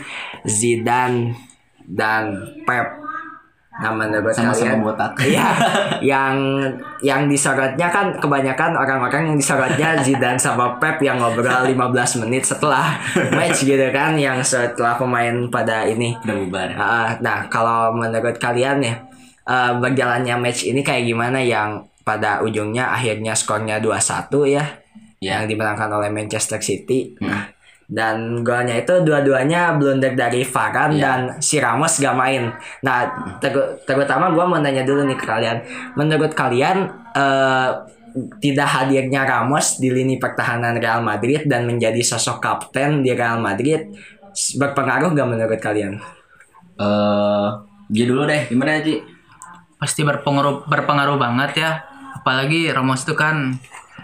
Zidane 0.43 1.37
dan 1.79 2.35
Pep. 2.65 2.99
Nah, 3.73 3.89
menurut 3.89 4.29
Sama-sama 4.29 4.69
kalian 4.69 4.85
botak. 4.85 5.11
Iya, 5.33 5.49
yang 6.05 6.35
yang 7.01 7.25
disorotnya 7.25 7.89
kan 7.89 8.13
kebanyakan 8.21 8.77
orang-orang 8.77 9.33
yang 9.33 9.37
disorotnya 9.37 9.97
Zidane 10.05 10.37
sama 10.37 10.77
Pep 10.77 11.01
yang 11.01 11.17
ngobrol 11.17 11.65
15 11.65 12.21
menit 12.21 12.45
setelah 12.45 13.01
match 13.33 13.65
gitu 13.65 13.89
kan, 13.89 14.13
yang 14.13 14.37
setelah 14.45 14.93
pemain 14.93 15.33
pada 15.49 15.89
ini. 15.89 16.13
Udah 16.21 16.37
bubar. 16.37 16.69
Ah, 16.77 17.09
nah, 17.17 17.49
kalau 17.49 17.97
menurut 17.97 18.37
kalian 18.37 18.77
ya, 18.85 18.93
eh, 19.49 19.71
berjalannya 19.73 20.37
match 20.37 20.69
ini 20.69 20.85
kayak 20.85 21.09
gimana 21.09 21.41
yang 21.41 21.81
pada 22.03 22.43
ujungnya 22.43 22.93
akhirnya 22.93 23.33
skornya 23.33 23.81
2-1 23.81 24.43
ya, 24.45 24.65
Ya. 25.23 25.39
yang 25.39 25.47
dimenangkan 25.47 25.87
oleh 25.87 26.11
Manchester 26.11 26.59
City. 26.59 27.15
Nah, 27.23 27.47
dan 27.93 28.41
golnya 28.41 28.73
itu 28.75 29.05
dua-duanya 29.05 29.77
blunder 29.77 30.17
dari 30.17 30.41
Varane 30.41 30.97
Iya. 30.97 31.01
dan 31.05 31.19
si 31.37 31.61
Ramos 31.61 32.01
gak 32.01 32.17
main. 32.17 32.49
Nah, 32.81 33.05
ter- 33.37 33.77
terutama 33.85 34.33
gue 34.33 34.41
mau 34.41 34.57
nanya 34.57 34.81
dulu 34.81 35.05
nih 35.05 35.13
ke 35.13 35.23
kalian, 35.23 35.57
menurut 35.93 36.33
kalian 36.33 36.89
eh, 37.13 37.69
tidak 38.41 38.65
hadirnya 38.67 39.21
Ramos 39.23 39.77
di 39.77 39.93
lini 39.93 40.17
pertahanan 40.17 40.77
Real 40.77 41.01
Madrid 41.01 41.45
dan 41.45 41.69
menjadi 41.69 42.01
sosok 42.01 42.41
kapten 42.41 43.05
di 43.05 43.13
Real 43.13 43.37
Madrid 43.37 43.93
berpengaruh 44.33 45.13
gak 45.13 45.29
menurut 45.29 45.59
kalian? 45.61 46.01
Eh, 46.75 47.47
Ji 47.87 48.09
dulu 48.09 48.25
deh, 48.25 48.49
gimana 48.49 48.81
Ji? 48.81 48.97
pasti 49.75 49.99
berpengaruh 50.01 50.63
berpengaruh 50.63 51.19
banget 51.19 51.59
ya 51.59 51.71
apalagi 52.15 52.71
Ramos 52.71 53.03
itu 53.03 53.19
kan 53.19 53.51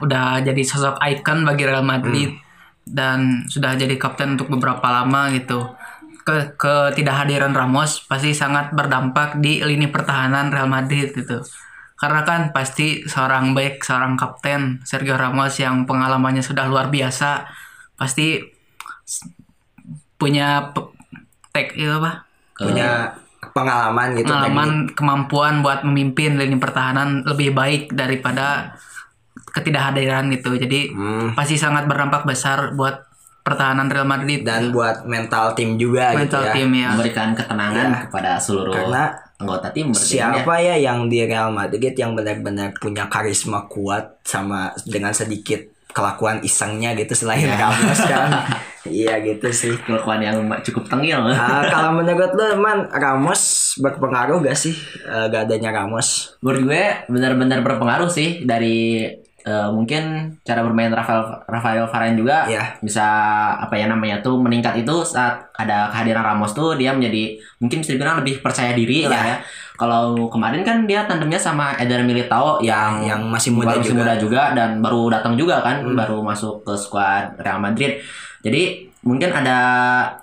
udah 0.03 0.43
jadi 0.43 0.59
sosok 0.59 0.99
ikon 0.99 1.47
bagi 1.47 1.63
Real 1.63 1.87
Madrid 1.87 2.35
dan 2.89 3.45
sudah 3.45 3.77
jadi 3.77 3.95
kapten 4.01 4.35
untuk 4.35 4.49
beberapa 4.49 4.83
lama 4.89 5.29
gitu. 5.33 5.77
Ke 6.25 6.53
ketidakhadiran 6.57 7.53
Ramos 7.53 8.05
pasti 8.05 8.33
sangat 8.33 8.73
berdampak 8.73 9.37
di 9.41 9.61
lini 9.61 9.89
pertahanan 9.89 10.49
Real 10.49 10.69
Madrid 10.69 11.13
gitu. 11.13 11.41
Karena 11.99 12.23
kan 12.23 12.55
pasti 12.55 13.03
seorang 13.05 13.51
baik 13.53 13.83
seorang 13.83 14.15
kapten 14.15 14.81
Sergio 14.87 15.19
Ramos 15.19 15.57
yang 15.59 15.83
pengalamannya 15.83 16.41
sudah 16.41 16.65
luar 16.65 16.87
biasa 16.87 17.45
pasti 17.99 18.39
punya 20.15 20.71
tek 21.51 21.75
itu 21.75 21.91
apa? 21.91 22.23
Punya 22.55 23.15
pengalaman 23.51 24.15
gitu 24.15 24.27
teknik. 24.27 24.35
pengalaman 24.35 24.69
kemampuan 24.95 25.53
buat 25.63 25.83
memimpin 25.87 26.35
lini 26.35 26.59
pertahanan 26.59 27.23
lebih 27.23 27.55
baik 27.55 27.95
daripada 27.95 28.75
ketidakhadiran 29.51 30.29
gitu 30.29 30.55
jadi 30.55 30.91
Hmm. 30.91 31.33
pasti 31.33 31.55
sangat 31.55 31.85
berdampak 31.85 32.23
besar 32.23 32.73
buat 32.73 33.05
pertahanan 33.39 33.87
Real 33.87 34.05
Madrid 34.05 34.43
dan 34.43 34.69
buat 34.69 35.03
mental 35.03 35.53
tim 35.53 35.73
juga 35.75 36.13
gitu 36.13 36.27
mental 36.27 36.43
ya. 36.43 36.53
tim 36.53 36.69
ya 36.69 36.87
Memberikan 36.91 37.29
ketenangan 37.33 37.87
Iya. 37.87 37.99
kepada 38.05 38.31
seluruh 38.37 38.73
Karena 38.75 39.03
anggota 39.35 39.67
tim 39.69 39.87
ya. 39.89 39.97
Siapa 39.97 40.53
ya 40.59 40.75
yang 40.77 41.07
di 41.07 41.23
Real 41.23 41.49
Madrid 41.49 41.93
yang 41.93 42.13
benar-benar 42.13 42.75
punya 42.75 43.07
karisma 43.07 43.65
kuat 43.65 44.21
sama 44.21 44.69
dengan 44.83 45.11
sedikit 45.11 45.65
kelakuan 45.89 46.37
isengnya 46.41 46.93
gitu 46.93 47.17
selain 47.17 47.49
Ramos 47.49 47.97
kan? 48.03 48.29
iya 48.85 49.17
gitu 49.19 49.49
sih. 49.49 49.73
Kelakuan 49.79 50.21
yang 50.21 50.37
cukup 50.61 50.85
tengil. 50.85 51.17
Ah, 51.25 51.65
kalau 51.65 51.97
menurut 51.97 52.29
lu 52.29 52.53
man 52.55 52.85
Ramos 52.85 53.41
berpengaruh 53.77 54.43
gak 54.43 54.53
sih 54.55 54.75
eh, 55.01 55.25
gak 55.27 55.49
adanya 55.49 55.73
Ramos? 55.73 56.37
Menurut 56.39 56.69
gue 56.69 56.83
benar-benar 57.07 57.63
berpengaruh 57.63 58.11
sih 58.11 58.45
dari 58.45 59.09
eh, 59.49 59.69
mungkin 59.69 60.03
cara 60.41 60.61
bermain 60.61 60.87
Rafael 60.89 61.25
Rafael 61.43 61.83
Varane 61.83 62.13
juga 62.13 62.45
Iya. 62.45 62.77
bisa 62.79 63.01
apa 63.57 63.73
ya 63.73 63.89
namanya 63.89 64.21
tuh 64.21 64.37
meningkat 64.37 64.77
itu 64.77 64.93
saat 65.03 65.41
ada 65.53 65.89
kehadiran 65.89 66.21
Ramos 66.23 66.53
tuh 66.53 66.77
dia 66.77 66.93
menjadi 66.93 67.33
mungkin 67.57 67.81
bisa 67.81 67.97
dibilang 67.97 68.21
lebih 68.21 68.39
percaya 68.39 68.71
diri 68.71 69.03
lah 69.03 69.17
Iya. 69.17 69.33
ya. 69.33 69.37
Kalau 69.73 70.27
kemarin 70.27 70.61
kan 70.61 70.83
dia 70.83 71.07
tandemnya 71.07 71.39
sama 71.39 71.71
Eder 71.73 72.03
Militao 72.03 72.59
yang 72.59 72.99
Yang 73.01 73.21
masih 73.25 73.49
muda 73.51 73.73
baru 73.73 73.81
juga. 73.81 73.95
muda 73.97 74.13
juga 74.15 74.41
dan 74.53 74.69
baru 74.79 75.01
datang 75.09 75.33
juga 75.33 75.63
kan, 75.63 75.81
Hmm. 75.81 75.95
baru 75.95 76.19
masuk 76.19 76.61
ke 76.61 76.75
skuad 76.75 77.39
Real 77.39 77.57
Madrid. 77.57 77.95
Jadi 78.39 78.85
mungkin 78.99 79.31
ada 79.31 79.57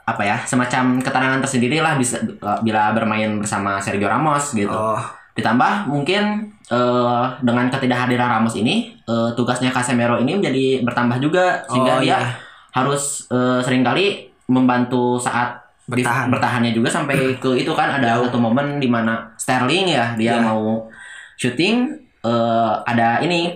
apa 0.05 0.21
ya 0.21 0.37
semacam 0.45 1.01
ketenangan 1.01 1.41
tersendiri 1.41 1.81
lah 1.81 1.97
bisa 1.97 2.21
bila 2.61 2.93
bermain 2.93 3.41
bersama 3.41 3.81
Sergio 3.81 4.05
Ramos 4.07 4.53
gitu. 4.53 4.69
Oh, 4.69 5.01
Ditambah 5.33 5.89
mungkin 5.89 6.53
eh, 6.69 7.23
dengan 7.41 7.67
ketidakhadiran 7.69 8.29
Ramos 8.33 8.55
ini 8.55 8.75
eh, 9.01 9.29
tugasnya 9.33 9.71
Casemiro 9.71 10.17
ini 10.17 10.35
menjadi 10.35 10.83
bertambah 10.83 11.19
juga 11.19 11.63
Oh, 11.65 11.73
sehingga 11.73 12.01
dia 12.01 12.17
iya. 12.17 12.31
harus 12.73 13.27
eh, 13.29 13.61
sering 13.61 13.81
kali 13.81 14.27
membantu 14.47 15.17
saat 15.17 15.63
Bertahan. 15.87 16.27
bertahannya 16.29 16.71
juga 16.71 16.89
sampai 16.89 17.15
ke 17.43 17.55
itu 17.57 17.71
kan 17.71 17.89
ada 17.93 18.19
satu 18.21 18.37
momen 18.37 18.77
di 18.77 18.87
mana 18.87 19.31
Sterling 19.35 19.87
ya 19.89 20.15
dia 20.15 20.35
Iya. 20.35 20.43
mau 20.43 20.91
syuting 21.37 21.87
eh, 22.21 22.73
ada 22.83 23.21
ini 23.21 23.55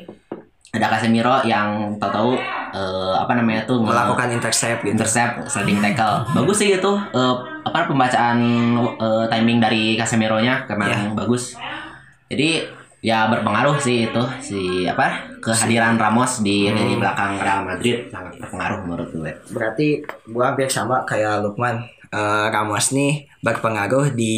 ada 0.70 0.86
Casemiro 0.86 1.42
yang 1.42 1.98
tahu-tahu 1.98 2.38
eh, 2.70 3.14
apa 3.16 3.34
namanya 3.34 3.66
tuh 3.66 3.82
melakukan 3.82 4.30
intercept 4.30 4.80
gitu. 4.80 4.94
intercept 4.94 5.42
sliding 5.50 5.78
tackle 5.80 6.22
bagus 6.32 6.56
sih 6.56 6.70
itu 6.70 6.92
eh, 7.10 7.34
apa 7.60 7.90
pembacaan 7.90 8.38
eh, 8.78 9.24
timing 9.26 9.58
dari 9.58 9.82
Casemiro-nya 9.94 10.64
karena 10.64 10.84
Ya. 10.86 10.98
bagus 11.10 11.58
jadi 12.26 12.62
ya 13.00 13.32
berpengaruh 13.32 13.80
sih 13.80 14.08
itu 14.08 14.22
si 14.44 14.84
apa 14.84 15.40
kehadiran 15.40 15.96
Ramos 15.96 16.44
di, 16.44 16.68
di 16.68 16.94
belakang 17.00 17.40
Real 17.40 17.64
Madrid 17.64 18.12
sangat 18.12 18.36
berpengaruh 18.36 18.84
menurut 18.84 19.08
gue 19.08 19.32
Berarti 19.50 20.04
gua 20.28 20.52
hampir 20.52 20.68
sama 20.68 21.02
kayak 21.08 21.40
Lukman. 21.40 21.80
Eh, 22.10 22.46
Ramos 22.50 22.90
nih 22.90 23.22
berpengaruh 23.38 24.12
di 24.18 24.34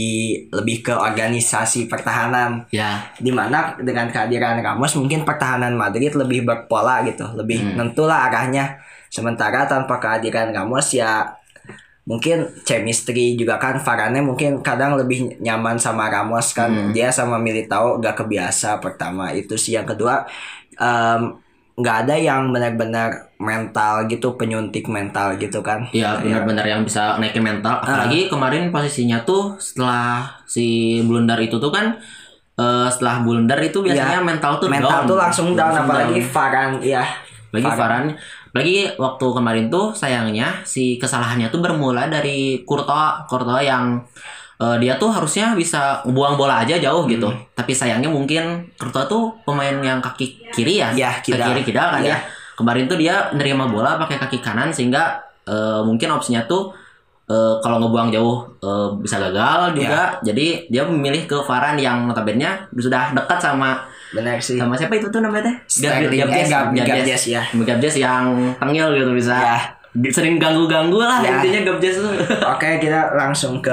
lebih 0.52 0.84
ke 0.84 0.94
organisasi 0.94 1.88
pertahanan. 1.88 2.68
ya 2.68 3.00
Di 3.16 3.32
mana 3.32 3.74
dengan 3.80 4.12
kehadiran 4.12 4.60
Ramos 4.60 4.92
mungkin 4.94 5.24
pertahanan 5.24 5.72
Madrid 5.72 6.12
lebih 6.12 6.44
berpola 6.44 7.00
gitu, 7.02 7.24
lebih 7.32 7.64
Hmm. 7.64 7.74
nentulah 7.80 8.28
arahnya. 8.28 8.76
Sementara 9.08 9.64
tanpa 9.64 9.96
kehadiran 9.96 10.52
Ramos 10.52 10.92
ya 10.92 11.32
mungkin 12.02 12.50
chemistry 12.66 13.38
juga 13.38 13.62
kan 13.62 13.78
Varane 13.78 14.18
mungkin 14.18 14.58
kadang 14.58 14.98
lebih 14.98 15.38
nyaman 15.38 15.78
sama 15.78 16.10
Ramos 16.10 16.50
kan. 16.50 16.70
Hmm. 16.70 16.90
dia 16.90 17.14
sama 17.14 17.38
Militao 17.38 18.02
gak 18.02 18.26
kebiasa 18.26 18.82
pertama 18.82 19.30
itu 19.30 19.54
sih. 19.54 19.78
Yang 19.78 19.94
kedua 19.94 20.26
nggak 21.72 21.96
ada 22.04 22.14
yang 22.20 22.52
benar-benar 22.52 23.32
mental 23.40 24.04
gitu 24.04 24.36
penyuntik 24.36 24.92
mental 24.92 25.40
gitu 25.40 25.64
kan. 25.64 25.88
Ya 25.96 26.20
benar-benar 26.20 26.68
yang 26.68 26.84
bisa 26.84 27.16
naikin 27.16 27.40
mental. 27.40 27.80
Apalagi 27.80 28.28
kemarin 28.28 28.68
posisinya 28.68 29.24
tuh 29.24 29.56
setelah 29.56 30.26
si 30.44 31.00
blunder 31.00 31.40
itu 31.40 31.56
tuh 31.56 31.72
kan 31.72 31.96
eh, 32.60 32.88
setelah 32.92 33.24
blunder 33.24 33.56
itu 33.64 33.80
biasanya 33.80 34.20
Ya, 34.20 34.26
mental 34.26 34.60
tuh 34.60 34.68
mental 34.68 35.06
down. 35.06 35.08
tuh 35.08 35.16
langsung 35.16 35.48
down 35.56 35.72
Langsung 35.72 35.86
apalagi 35.88 36.20
down. 36.20 36.70
Ya 36.84 37.04
lagi 37.52 37.64
Varane. 37.68 37.78
Varane 37.80 38.10
lagi 38.52 38.76
waktu 38.94 39.26
kemarin 39.28 39.66
tuh 39.66 39.92
sayangnya 39.92 40.60
si 40.62 40.96
kesalahannya 40.96 41.48
tuh 41.48 41.58
bermula 41.58 42.06
dari 42.06 42.60
Courtois 42.62 43.24
Courtois 43.24 43.64
yang 43.64 44.04
eh, 44.58 44.76
dia 44.78 44.94
tuh 44.94 45.08
harusnya 45.08 45.52
bisa 45.52 46.04
buang 46.04 46.36
bola 46.36 46.60
aja 46.60 46.76
jauh 46.76 47.04
gitu 47.06 47.26
Hmm. 47.26 47.40
tapi 47.52 47.72
sayangnya 47.72 48.08
mungkin 48.08 48.68
Courtois 48.76 49.06
tuh 49.06 49.32
pemain 49.42 49.72
yang 49.74 49.98
kaki 49.98 50.48
kiri 50.50 50.78
ya 50.78 50.92
Ya, 50.92 51.16
Kaki 51.16 51.32
kidal. 51.32 51.46
kiri 51.48 51.62
kidal 51.64 51.88
kan 51.90 52.00
Ya. 52.00 52.12
ya 52.12 52.18
kemarin 52.52 52.84
tuh 52.84 52.96
dia 52.96 53.32
nerima 53.32 53.64
bola 53.66 53.96
pakai 53.96 54.20
kaki 54.20 54.38
kanan 54.38 54.68
sehingga 54.68 55.16
eh, 55.42 55.80
mungkin 55.80 56.12
opsinya 56.12 56.44
tuh 56.44 56.70
eh, 57.24 57.54
kalau 57.58 57.80
ngebuang 57.80 58.12
jauh 58.12 58.36
eh, 58.60 58.88
bisa 59.00 59.16
gagal 59.18 59.72
juga 59.72 60.20
Ya. 60.20 60.28
jadi 60.28 60.46
dia 60.68 60.82
memilih 60.84 61.24
ke 61.24 61.40
Varane 61.40 61.80
yang 61.80 62.04
notabene 62.04 62.68
sudah 62.70 63.10
dekat 63.10 63.40
sama 63.40 63.80
benar 64.12 64.36
sih 64.38 64.56
sama 64.56 64.74
siapa 64.74 64.94
itu 64.94 65.08
tuh 65.08 65.18
namanya 65.18 65.48
teh 65.48 65.56
Sterling, 65.66 66.12
eh, 66.28 66.44
Gab- 66.44 66.72
Gabjes, 66.74 67.22
ya. 67.26 67.42
Gabjes 67.48 67.94
yang 67.96 68.24
tengil 68.56 68.88
gitu 68.92 69.12
bisa 69.12 69.34
Ya. 69.34 69.58
sering 70.08 70.36
ganggu-ganggu 70.36 70.96
lah 70.96 71.18
Ya. 71.18 71.38
intinya 71.38 71.60
Gabjes 71.66 71.96
tuh 71.98 72.12
Oke 72.52 72.76
kita 72.78 73.12
langsung 73.12 73.58
ke 73.58 73.72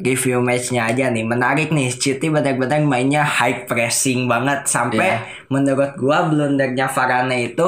review 0.00 0.40
matchnya 0.40 0.86
aja 0.86 1.08
nih 1.08 1.22
menarik 1.22 1.68
nih 1.68 1.86
City 1.88 2.26
benar-benar 2.26 2.80
mainnya 2.80 3.20
high 3.20 3.62
pressing 3.64 4.26
banget 4.26 4.64
sampai 4.64 5.06
Iya. 5.06 5.18
menurut 5.48 5.92
gua 5.94 6.24
blundernya 6.24 6.86
Varane 6.86 7.46
itu 7.46 7.66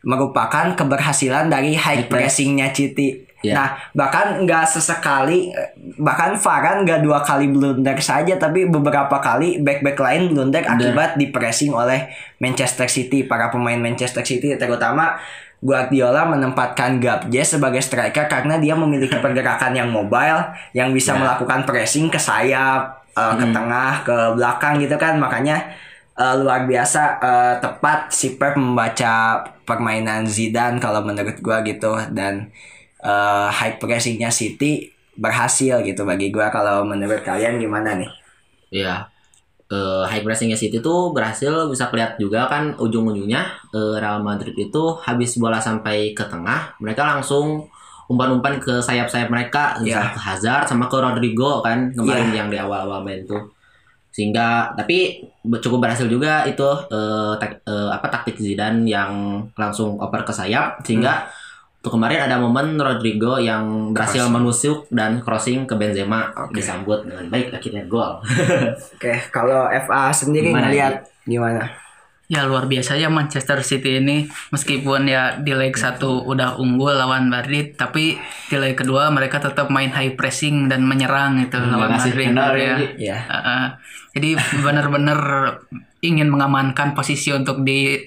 merupakan 0.00 0.72
keberhasilan 0.72 1.46
dari 1.46 1.74
high 1.74 2.02
High 2.02 2.08
press. 2.08 2.32
pressingnya 2.32 2.72
City. 2.72 3.28
Iya. 3.40 3.54
Nah 3.56 3.68
bahkan 3.96 4.44
nggak 4.44 4.68
sesekali 4.68 5.48
bahkan 5.96 6.36
Varane 6.36 6.84
nggak 6.84 7.00
dua 7.00 7.24
kali 7.24 7.48
blunder 7.48 7.96
saja 7.96 8.36
tapi 8.36 8.68
beberapa 8.68 9.16
kali 9.16 9.64
back 9.64 9.80
back 9.80 9.96
lain 9.96 10.28
blunder 10.28 10.60
akibat 10.60 11.16
di 11.16 11.32
pressing 11.32 11.72
oleh 11.72 12.12
Manchester 12.36 12.84
City 12.84 13.24
para 13.24 13.48
pemain 13.48 13.80
Manchester 13.80 14.20
City 14.20 14.52
terutama 14.54 15.16
Guardiola 15.60 16.24
menempatkan 16.24 17.00
Gabjes 17.00 17.52
sebagai 17.52 17.80
striker 17.80 18.28
karena 18.28 18.56
dia 18.56 18.72
memiliki 18.72 19.16
pergerakan 19.24 19.76
yang 19.76 19.88
mobile 19.88 20.40
yang 20.72 20.92
bisa 20.92 21.12
Ya. 21.12 21.20
melakukan 21.20 21.68
pressing 21.68 22.08
ke 22.08 22.16
sayap, 22.16 23.04
eh, 23.12 23.34
ke 23.36 23.44
tengah, 23.52 24.00
ke 24.00 24.16
belakang 24.40 24.80
gitu 24.80 24.96
kan. 24.96 25.20
Makanya 25.20 25.60
eh, 26.16 26.34
luar 26.40 26.64
biasa 26.64 27.20
eh, 27.20 27.54
tepat 27.60 28.08
si 28.08 28.40
Pep 28.40 28.56
membaca 28.56 29.44
permainan 29.64 30.24
Zidane 30.24 30.80
kalau 30.80 31.04
menurut 31.04 31.36
gua 31.44 31.60
gitu 31.60 31.92
dan 32.08 32.48
eh, 33.00 33.48
high 33.48 33.76
pressingnya 33.76 34.28
City 34.30 34.88
berhasil 35.16 35.82
gitu 35.82 36.02
bagi 36.04 36.30
gua. 36.30 36.48
Kalau 36.48 36.84
menurut 36.84 37.20
kalian 37.20 37.58
gimana 37.58 37.96
nih? 37.96 38.10
Iya. 38.70 39.08
Eh, 39.70 40.02
high 40.02 40.22
pressingnya 40.22 40.58
City 40.58 40.82
tuh 40.82 41.14
berhasil 41.14 41.70
bisa 41.70 41.86
kelihatan 41.86 42.18
juga 42.18 42.46
kan 42.46 42.74
ujung-ujungnya 42.74 43.42
eh, 43.70 43.94
Real 43.98 44.18
Madrid 44.20 44.52
itu 44.52 44.82
habis 44.98 45.38
bola 45.38 45.62
sampai 45.62 46.10
ke 46.10 46.26
tengah 46.26 46.74
mereka 46.78 47.06
langsung 47.06 47.70
umpan-umpan 48.10 48.58
ke 48.58 48.82
sayap-sayap 48.82 49.30
mereka 49.30 49.78
misalnya 49.78 50.10
ke 50.10 50.20
Hazard 50.20 50.66
sama 50.66 50.90
ke 50.90 50.98
Rodrigo 50.98 51.62
kan 51.62 51.94
kemarin 51.94 52.34
yang 52.34 52.48
di 52.50 52.58
awal-awal 52.58 53.06
main 53.06 53.22
tuh. 53.22 53.46
Sehingga 54.10 54.74
tapi 54.74 55.22
cukup 55.62 55.86
berhasil 55.86 56.10
juga 56.10 56.42
itu 56.42 56.66
eh, 56.90 57.32
tak- 57.38 57.62
eh, 57.62 57.90
apa 57.94 58.06
taktik 58.10 58.42
Zidane 58.42 58.82
yang 58.82 59.10
langsung 59.54 59.94
oper 59.96 60.26
ke 60.26 60.34
sayap 60.34 60.82
sehingga 60.82 61.30
tuh 61.80 61.90
kemarin 61.90 62.20
ada 62.22 62.36
momen 62.36 62.76
Rodrigo 62.76 63.36
yang 63.36 63.90
berhasil 63.90 64.20
Crossing. 64.20 64.34
menusuk 64.34 64.78
dan 64.90 65.18
crossing 65.18 65.64
ke 65.64 65.72
Benzema 65.72 66.28
Oke. 66.38 66.56
disambut 66.56 67.02
dengan 67.02 67.24
baik 67.26 67.50
akhirnya 67.50 67.84
gol 67.84 68.20
Oke, 68.94 69.12
kalau 69.28 69.64
FA 69.66 70.08
sendiri 70.10 70.48
Gimana, 70.48 70.68
ngelihat 70.68 70.94
gimana? 71.24 71.64
Ya 72.26 72.44
luar 72.44 72.64
biasa 72.64 72.94
ya 72.94 73.08
Manchester 73.08 73.58
City 73.60 73.98
ini 73.98 74.22
meskipun 74.50 75.02
ya 75.04 75.34
di 75.36 75.50
leg 75.50 75.74
satu 75.74 76.22
udah 76.22 76.54
unggul 76.56 76.92
lawan 76.92 77.26
Madrid 77.26 77.74
tapi 77.74 78.14
di 78.46 78.54
leg 78.54 78.76
kedua 78.76 79.08
mereka 79.08 79.40
tetap 79.40 79.66
main 79.66 79.90
high 79.90 80.14
pressing 80.14 80.68
dan 80.68 80.84
menyerang 80.84 81.40
itu 81.40 81.56
Hmm, 81.56 81.74
lawan 81.74 81.90
Madrid 81.92 82.28
kendor 82.28 82.54
ya. 82.54 82.62
ya, 82.62 82.74
Ji. 82.76 82.86
Ya. 83.02 83.18
Heeh. 83.18 83.64
jadi 84.12 84.30
benar-benar 84.62 85.20
ingin 86.00 86.28
mengamankan 86.28 86.92
posisi 86.92 87.30
untuk 87.30 87.60
di 87.60 87.98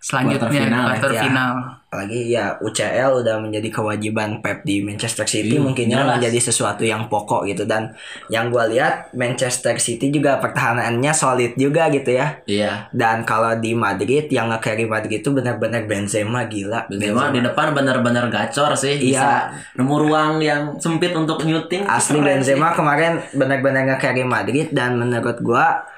selanjutnya 0.00 0.46
Quarter 0.46 0.62
final, 0.62 0.84
quarter 0.92 1.12
ya. 1.12 1.22
final. 1.26 1.54
apalagi 1.86 2.28
ya 2.28 2.60
UCL 2.60 3.24
udah 3.24 3.40
menjadi 3.40 3.72
kewajiban 3.72 4.44
Pep 4.44 4.68
di 4.68 4.84
Manchester 4.84 5.24
City. 5.24 5.56
Iya, 5.56 5.64
mungkinnya 5.64 6.04
jelas. 6.04 6.12
menjadi 6.20 6.38
sesuatu 6.52 6.84
yang 6.84 7.08
pokok 7.08 7.48
gitu. 7.48 7.64
Dan 7.64 7.88
yang 8.28 8.52
gua 8.52 8.68
lihat 8.68 9.16
Manchester 9.16 9.80
City 9.80 10.12
juga 10.12 10.36
pertahanannya 10.36 11.12
solid 11.16 11.56
juga 11.56 11.88
gitu 11.88 12.12
ya. 12.12 12.36
Iya. 12.44 12.92
Dan 12.92 13.24
kalau 13.24 13.56
di 13.56 13.72
Madrid 13.72 14.28
yang 14.28 14.52
nge-carry 14.52 14.84
Madrid 14.84 15.24
itu 15.24 15.32
benar-benar 15.32 15.88
Benzema 15.88 16.44
gila. 16.44 16.84
Benzema 16.84 17.32
di 17.32 17.40
depan 17.40 17.72
benar-benar 17.72 18.28
gacor 18.28 18.76
sih 18.76 19.00
bisa 19.00 19.48
nemu 19.80 19.96
ruang 19.96 20.44
yang 20.44 20.76
sempit 20.76 21.16
untuk 21.16 21.48
nyuting. 21.48 21.88
Asli 21.88 22.20
Benzema 22.20 22.76
kemarin 22.76 23.24
benar-benar 23.32 23.96
nge-carry 23.96 24.20
Madrid. 24.20 24.68
Dan 24.68 25.00
menurut 25.00 25.40
gua 25.40 25.95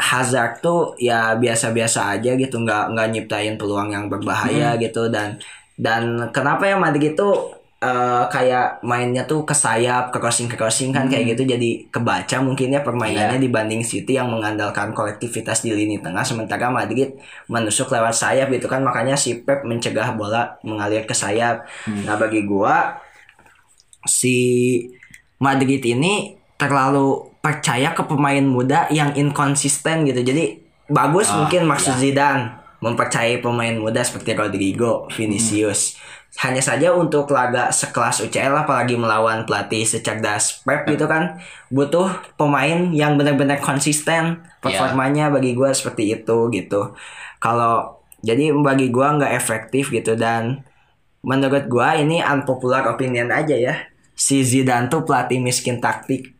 Hazard 0.00 0.58
tuh 0.58 0.96
ya 0.96 1.36
biasa-biasa 1.36 2.16
aja 2.16 2.32
gitu 2.34 2.56
nggak 2.58 2.90
nggak 2.90 3.08
nyiptain 3.10 3.54
peluang 3.54 3.92
yang 3.92 4.08
berbahaya 4.08 4.72
Hmm. 4.72 4.80
gitu 4.80 5.06
dan 5.06 5.36
dan 5.76 6.02
kenapa 6.30 6.64
ya 6.64 6.76
Madrid 6.76 7.12
tuh 7.12 7.52
eh, 7.78 8.24
kayak 8.26 8.80
mainnya 8.82 9.24
tuh 9.24 9.40
ke 9.40 9.52
sayap 9.54 10.08
ke 10.08 10.18
crossing 10.18 10.44
ke 10.44 10.52
crossing 10.52 10.90
kan 10.90 11.08
kayak 11.08 11.32
gitu 11.32 11.48
jadi 11.48 11.88
kebaca 11.88 12.36
mungkin 12.38 12.68
ya 12.70 12.80
permainannya 12.80 13.24
Hmm. 13.30 13.40
Iya. 13.40 13.46
dibanding 13.46 13.80
City 13.80 14.12
yang 14.14 14.28
mengandalkan 14.28 14.92
kolektivitas 14.92 15.60
di 15.60 15.72
lini 15.72 15.96
tengah 15.96 16.20
sementara 16.20 16.68
Madrid 16.68 17.16
menusuk 17.46 17.88
lewat 17.88 18.12
sayap 18.12 18.48
gitu 18.50 18.66
kan 18.66 18.80
makanya 18.80 19.14
si 19.14 19.40
Pep 19.40 19.64
mencegah 19.64 20.12
bola 20.12 20.60
mengalir 20.60 21.04
ke 21.04 21.14
sayap 21.14 21.64
Hmm. 21.84 22.04
nah 22.04 22.16
bagi 22.16 22.44
gua 22.44 23.00
si 24.02 24.36
Madrid 25.38 25.80
ini 25.80 26.36
terlalu 26.56 27.29
percaya 27.40 27.96
ke 27.96 28.04
pemain 28.04 28.44
muda 28.44 28.86
yang 28.92 29.16
inkonsisten 29.16 30.04
gitu. 30.04 30.20
Jadi 30.20 30.60
bagus 30.92 31.32
Ah, 31.32 31.44
mungkin 31.44 31.64
maksud 31.64 31.96
iya. 31.96 32.00
Zidane 32.12 32.44
mempercayai 32.80 33.44
pemain 33.44 33.76
muda 33.76 34.00
seperti 34.00 34.32
Rodrigo, 34.32 35.08
Vinicius. 35.12 35.96
Hanya 36.40 36.62
saja 36.62 36.94
untuk 36.94 37.26
laga 37.34 37.74
sekelas 37.74 38.22
UCL 38.22 38.54
apalagi 38.54 38.94
melawan 38.94 39.42
pelatih 39.44 39.82
secerdas 39.82 40.62
Pep 40.62 40.86
gitu 40.86 41.10
kan 41.10 41.42
butuh 41.74 42.06
pemain 42.38 42.94
yang 42.94 43.18
benar-benar 43.18 43.58
konsisten 43.58 44.38
performanya 44.62 45.26
bagi 45.26 45.58
gua 45.58 45.74
seperti 45.74 46.14
itu 46.22 46.38
gitu. 46.54 46.94
Kalau 47.42 47.98
jadi 48.22 48.54
bagi 48.54 48.94
gua 48.94 49.18
nggak 49.18 49.32
efektif 49.34 49.90
gitu 49.90 50.14
dan 50.14 50.62
menurut 51.26 51.66
gua 51.66 51.98
ini 51.98 52.22
unpopular 52.22 52.86
opinion 52.86 53.34
aja 53.34 53.58
ya. 53.58 53.74
Si 54.14 54.46
Zidane 54.46 54.86
tuh 54.86 55.02
pelatih 55.02 55.42
miskin 55.42 55.82
taktik. 55.82 56.39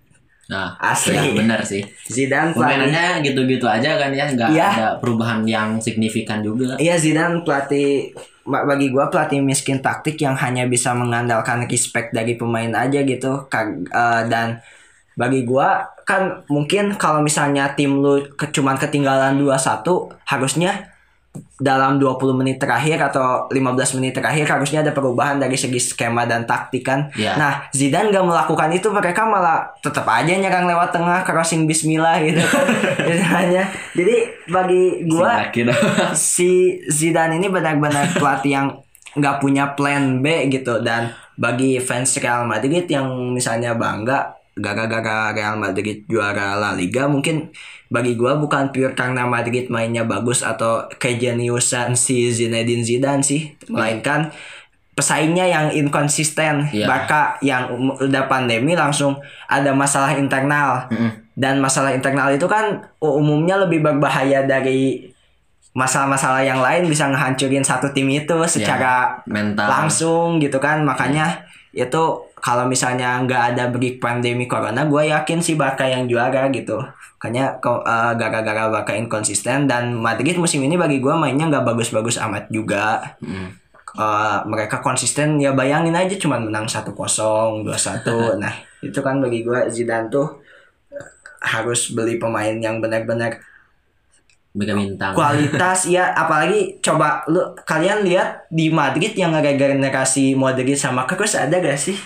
Nah, 0.50 0.74
Asli. 0.76 1.14
ya, 1.14 1.22
benar 1.30 1.62
sih. 1.62 1.78
Zidane 2.04 2.50
pelatih 2.50 2.58
Permainannya 2.82 3.22
gitu-gitu 3.22 3.64
aja 3.64 3.94
kan 3.94 4.10
ya, 4.10 4.26
nggak 4.26 4.50
Iya. 4.50 4.68
ada 4.68 4.88
perubahan 4.98 5.46
yang 5.46 5.78
signifikan 5.78 6.42
juga. 6.42 6.74
Iya 6.74 6.98
Zidane 6.98 7.46
pelatih 7.46 8.10
ba- 8.42 8.66
bagi 8.66 8.90
gua 8.90 9.06
pelatih 9.06 9.38
miskin 9.38 9.78
taktik 9.78 10.18
yang 10.18 10.34
hanya 10.34 10.66
bisa 10.66 10.90
mengandalkan 10.90 11.64
respect 11.64 12.10
dari 12.10 12.34
pemain 12.34 12.74
aja 12.74 12.98
gitu 13.00 13.46
eh, 13.46 14.22
dan 14.26 14.58
bagi 15.14 15.46
gua 15.46 15.86
kan 16.02 16.42
mungkin 16.46 16.96
kalau 16.96 17.22
misalnya 17.22 17.70
tim 17.70 17.94
lu 17.94 18.26
ke, 18.32 18.50
cuman 18.50 18.74
ketinggalan 18.74 19.38
2-1 19.38 19.86
harusnya 20.24 20.89
dalam 21.60 22.00
20 22.00 22.40
menit 22.40 22.56
terakhir 22.56 22.98
atau 23.12 23.46
15 23.52 24.00
menit 24.00 24.16
terakhir 24.16 24.48
harusnya 24.48 24.80
ada 24.80 24.96
perubahan 24.96 25.36
dari 25.36 25.54
segi 25.54 25.78
skema 25.78 26.24
dan 26.24 26.48
taktik 26.48 26.82
kan. 26.82 27.12
Iya. 27.12 27.36
Nah, 27.36 27.52
Zidane 27.70 28.08
gak 28.08 28.24
melakukan 28.24 28.72
itu 28.72 28.88
mereka 28.88 29.28
malah 29.28 29.68
tetap 29.84 30.08
aja 30.08 30.32
nyerang 30.32 30.64
lewat 30.66 30.90
tengah 30.90 31.20
crossing 31.22 31.68
bismillah 31.68 32.16
gitu. 32.24 32.40
Jadi 33.08 33.22
hanya 33.22 33.62
jadi 33.92 34.16
bagi 34.48 35.04
gua 35.06 35.52
si 36.16 36.80
Zidane 36.88 37.36
ini 37.36 37.52
benar-benar 37.52 38.16
pelatih 38.16 38.52
yang 38.56 38.66
nggak 39.10 39.42
punya 39.42 39.74
plan 39.74 40.22
B 40.22 40.48
gitu 40.48 40.80
dan 40.86 41.10
bagi 41.34 41.82
fans 41.82 42.14
Real 42.22 42.46
Madrid 42.46 42.86
yang 42.86 43.34
misalnya 43.34 43.74
bangga 43.74 44.39
gara-gara 44.60 45.34
Real 45.34 45.56
Madrid 45.56 46.04
juara 46.06 46.54
La 46.54 46.76
Liga 46.76 47.08
mungkin 47.08 47.50
bagi 47.90 48.14
gua 48.14 48.38
bukan 48.38 48.70
pure 48.70 48.94
karena 48.94 49.26
Madrid 49.26 49.66
mainnya 49.66 50.06
bagus 50.06 50.46
atau 50.46 50.86
kejeniusan 50.86 51.98
si 51.98 52.30
Zinedine 52.30 52.86
Zidane 52.86 53.24
sih 53.26 53.50
melainkan 53.66 54.30
pesaingnya 55.00 55.48
yang 55.48 55.66
inkonsisten. 55.72 56.68
Iya. 56.70 56.84
Barca 56.84 57.40
yang 57.40 57.72
udah 57.96 58.28
pandemi 58.28 58.76
langsung 58.76 59.16
ada 59.48 59.72
masalah 59.72 60.12
internal. 60.12 60.92
Dan 61.32 61.56
masalah 61.56 61.96
internal 61.96 62.28
itu 62.36 62.44
kan 62.44 62.84
umumnya 63.00 63.56
lebih 63.56 63.80
berbahaya 63.80 64.44
dari 64.44 65.08
masalah-masalah 65.72 66.44
yang 66.44 66.60
lain 66.60 66.84
bisa 66.84 67.08
ngehancurin 67.08 67.64
satu 67.64 67.94
tim 67.96 68.12
itu 68.12 68.36
secara 68.44 69.24
mental. 69.24 69.64
langsung 69.64 70.36
gitu 70.36 70.60
kan. 70.60 70.84
Makanya 70.84 71.48
itu 71.72 72.28
kalau 72.40 72.64
misalnya 72.66 73.20
nggak 73.20 73.42
ada 73.54 73.64
break 73.68 74.00
pandemi 74.00 74.48
corona 74.48 74.88
gue 74.88 75.12
yakin 75.12 75.44
sih 75.44 75.54
Barca 75.54 75.84
yang 75.84 76.08
juara 76.08 76.48
gitu. 76.48 76.80
Makanya 77.20 77.60
eh, 77.60 78.12
gara-gara 78.16 78.72
Barca 78.72 78.96
inkonsisten 78.96 79.68
dan 79.68 79.96
Madrid 79.96 80.40
musim 80.40 80.64
ini 80.64 80.80
bagi 80.80 80.98
gue 80.98 81.14
mainnya 81.16 81.48
nggak 81.48 81.64
bagus-bagus 81.68 82.16
amat 82.18 82.48
juga. 82.48 83.16
Mm. 83.20 83.60
Eh, 83.90 84.38
mereka 84.46 84.78
konsisten 84.78 85.42
ya 85.42 85.50
bayangin 85.50 85.98
aja 85.98 86.14
cuman 86.14 86.46
menang 86.46 86.62
1-0 86.70 86.94
2-1 86.94 87.66
nah 88.42 88.54
itu 88.86 89.02
kan 89.02 89.18
bagi 89.18 89.42
gue 89.42 89.66
Zidane 89.66 90.06
tuh 90.06 90.38
harus 91.42 91.90
beli 91.90 92.14
pemain 92.14 92.54
yang 92.54 92.78
benar-benar 92.78 93.42
bintang. 94.54 95.10
kualitas 95.10 95.90
ya 95.90 96.14
apalagi 96.14 96.78
coba 96.78 97.26
lu 97.26 97.42
kalian 97.66 98.06
lihat 98.06 98.46
di 98.46 98.70
Madrid 98.70 99.10
yang 99.18 99.34
regenerasi 99.34 100.38
Modric 100.38 100.78
sama 100.78 101.02
Kroos 101.10 101.34
ada 101.34 101.58
gak 101.58 101.74
sih 101.74 101.98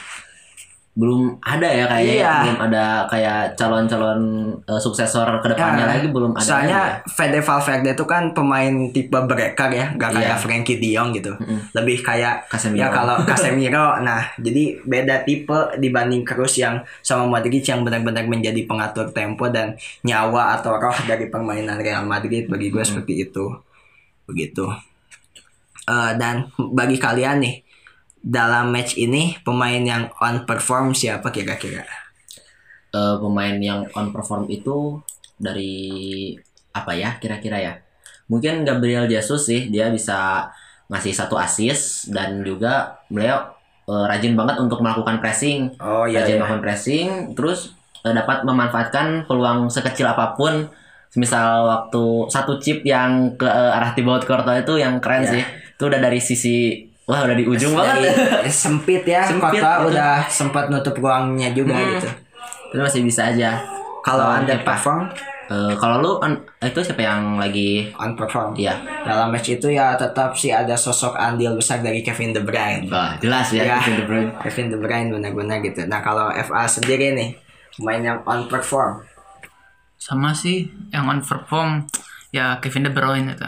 belum 0.95 1.43
ada 1.43 1.67
ya 1.67 1.85
kayaknya 1.85 2.15
Iya. 2.15 2.35
belum 2.41 2.59
ada 2.63 2.85
kayak 3.05 3.41
calon-calon 3.55 4.21
eh, 4.63 4.79
suksesor 4.79 5.27
ke 5.39 5.51
depannya 5.51 5.83
Ya, 5.83 5.91
lagi 5.93 6.09
belum 6.09 6.31
ada 6.31 6.41
soalnya 6.41 6.71
ya. 6.71 6.87
Fede 7.09 7.41
Valverde 7.41 7.91
itu 7.91 8.05
kan 8.05 8.31
pemain 8.31 8.71
tipe 8.89 9.19
breaker 9.19 9.71
ya 9.71 9.91
gak 9.93 10.11
kayak 10.13 10.31
Iya. 10.31 10.39
Frankie 10.39 10.79
De 10.79 10.89
Jong 10.89 11.11
gitu 11.13 11.35
lebih 11.73 11.99
kayak 11.99 12.47
Casemiro. 12.47 12.79
ya 12.79 12.89
kalau 12.89 13.19
Casemiro 13.29 13.99
nah 13.99 14.23
jadi 14.37 14.63
beda 14.81 15.23
tipe 15.23 15.51
dibanding 15.77 16.23
Kroos 16.23 16.55
yang 16.55 16.79
sama 17.01 17.27
Modric 17.29 17.65
yang 17.65 17.83
benar-benar 17.83 18.23
menjadi 18.25 18.63
pengatur 18.63 19.11
tempo 19.11 19.49
dan 19.49 19.75
nyawa 20.01 20.55
atau 20.55 20.75
roh 20.75 20.95
dari 21.03 21.27
permainan 21.27 21.75
Real 21.77 22.03
Madrid 22.03 22.47
bagi 22.47 22.71
gue 22.71 22.81
seperti 22.81 23.25
itu 23.25 23.51
begitu 24.25 24.71
Eh, 25.85 26.13
dan 26.17 26.49
bagi 26.71 26.97
kalian 26.97 27.45
nih 27.45 27.61
dalam 28.25 28.73
match 28.73 28.97
ini 28.97 29.37
pemain 29.45 29.85
yang 29.85 30.09
on 30.17 30.49
perform 30.49 30.97
siapa 30.97 31.29
kira-kira? 31.29 31.85
Eh, 32.95 33.17
pemain 33.21 33.53
yang 33.61 33.85
on 33.93 34.09
perform 34.17 34.49
itu 34.49 34.97
dari 35.37 36.33
apa 36.73 36.97
ya 36.97 37.21
kira-kira 37.21 37.61
ya? 37.61 37.73
Mungkin 38.33 38.65
Gabriel 38.65 39.05
Jesus 39.05 39.45
sih 39.45 39.69
dia 39.69 39.93
bisa 39.93 40.49
ngasih 40.89 41.13
satu 41.13 41.37
assist 41.37 42.09
dan 42.09 42.41
juga 42.41 42.97
beliau 43.13 43.45
eh, 43.85 44.05
rajin 44.09 44.33
banget 44.33 44.57
untuk 44.57 44.81
melakukan 44.81 45.21
pressing. 45.21 45.77
Oh 45.77 46.09
iya, 46.09 46.25
rajin 46.25 46.41
iya. 46.41 46.41
melakukan 46.41 46.63
pressing 46.65 47.07
terus 47.37 47.77
eh, 48.09 48.15
dapat 48.17 48.49
memanfaatkan 48.49 49.29
peluang 49.29 49.69
sekecil 49.69 50.09
apa 50.09 50.33
pun. 50.33 50.65
Misal 51.15 51.63
waktu 51.71 52.27
satu 52.27 52.59
chip 52.59 52.83
yang 52.83 53.39
ke 53.39 53.47
arah 53.47 53.95
Thibaut 53.95 54.25
Courtois 54.27 54.67
itu 54.67 54.81
yang 54.81 54.99
keren 54.99 55.23
Iya. 55.29 55.31
sih. 55.37 55.43
Itu 55.77 55.87
udah 55.93 56.01
dari 56.03 56.19
sisi 56.19 56.89
wah 57.05 57.21
udah 57.23 57.35
di 57.35 57.45
ujung 57.45 57.73
Dari- 57.73 58.09
banget. 58.09 58.49
sempit 58.65 59.03
ya 59.05 59.23
Sempit 59.23 59.61
kota 59.61 59.71
gitu. 59.79 59.89
udah 59.91 60.15
sempat 60.27 60.65
nutup 60.69 60.95
ruangnya 60.95 61.51
juga 61.51 61.75
Hmm. 61.75 61.89
gitu. 61.95 62.09
Itu 62.69 62.81
masih 62.81 63.03
bisa 63.03 63.29
aja. 63.29 63.61
Kalau 64.01 64.25
Oh, 64.25 64.35
anda 64.35 64.57
perform? 64.59 65.09
Eh, 65.45 65.75
kalau 65.75 66.01
lu 66.01 66.13
on- 66.19 66.41
itu 66.59 66.81
siapa 66.81 67.01
yang 67.01 67.37
lagi? 67.37 67.93
On 67.95 68.13
perform 68.13 68.53
Iya. 68.55 68.81
dalam 69.03 69.29
match 69.29 69.51
itu 69.51 69.69
ya 69.69 69.93
tetap 69.93 70.33
sih 70.33 70.49
ada 70.49 70.73
sosok 70.75 71.13
andil 71.15 71.53
besar 71.55 71.79
dari 71.79 72.01
Kevin 72.01 72.33
De 72.33 72.41
Bruyne. 72.41 72.89
Wah, 72.89 73.17
jelas 73.19 73.49
ya, 73.51 73.61
Ya. 73.63 73.77
Kevin 73.79 73.95
De 73.95 74.05
Bruyne. 74.05 74.31
Kevin 74.41 74.67
De 74.67 74.77
Bruyne 74.77 75.09
benar-benar 75.11 75.61
gitu. 75.61 75.85
Nah 75.85 76.01
kalau 76.01 76.33
FA 76.33 76.65
sendiri 76.67 77.13
nih 77.13 77.37
pemain 77.75 78.01
yang 78.03 78.19
on 78.23 78.47
perform 78.47 79.05
sama 79.97 80.33
sih 80.33 80.65
yang 80.91 81.05
on 81.05 81.21
perform 81.21 81.85
ya 82.31 82.57
Kevin 82.59 82.85
De 82.85 82.91
Bruyne 82.91 83.29
itu 83.31 83.45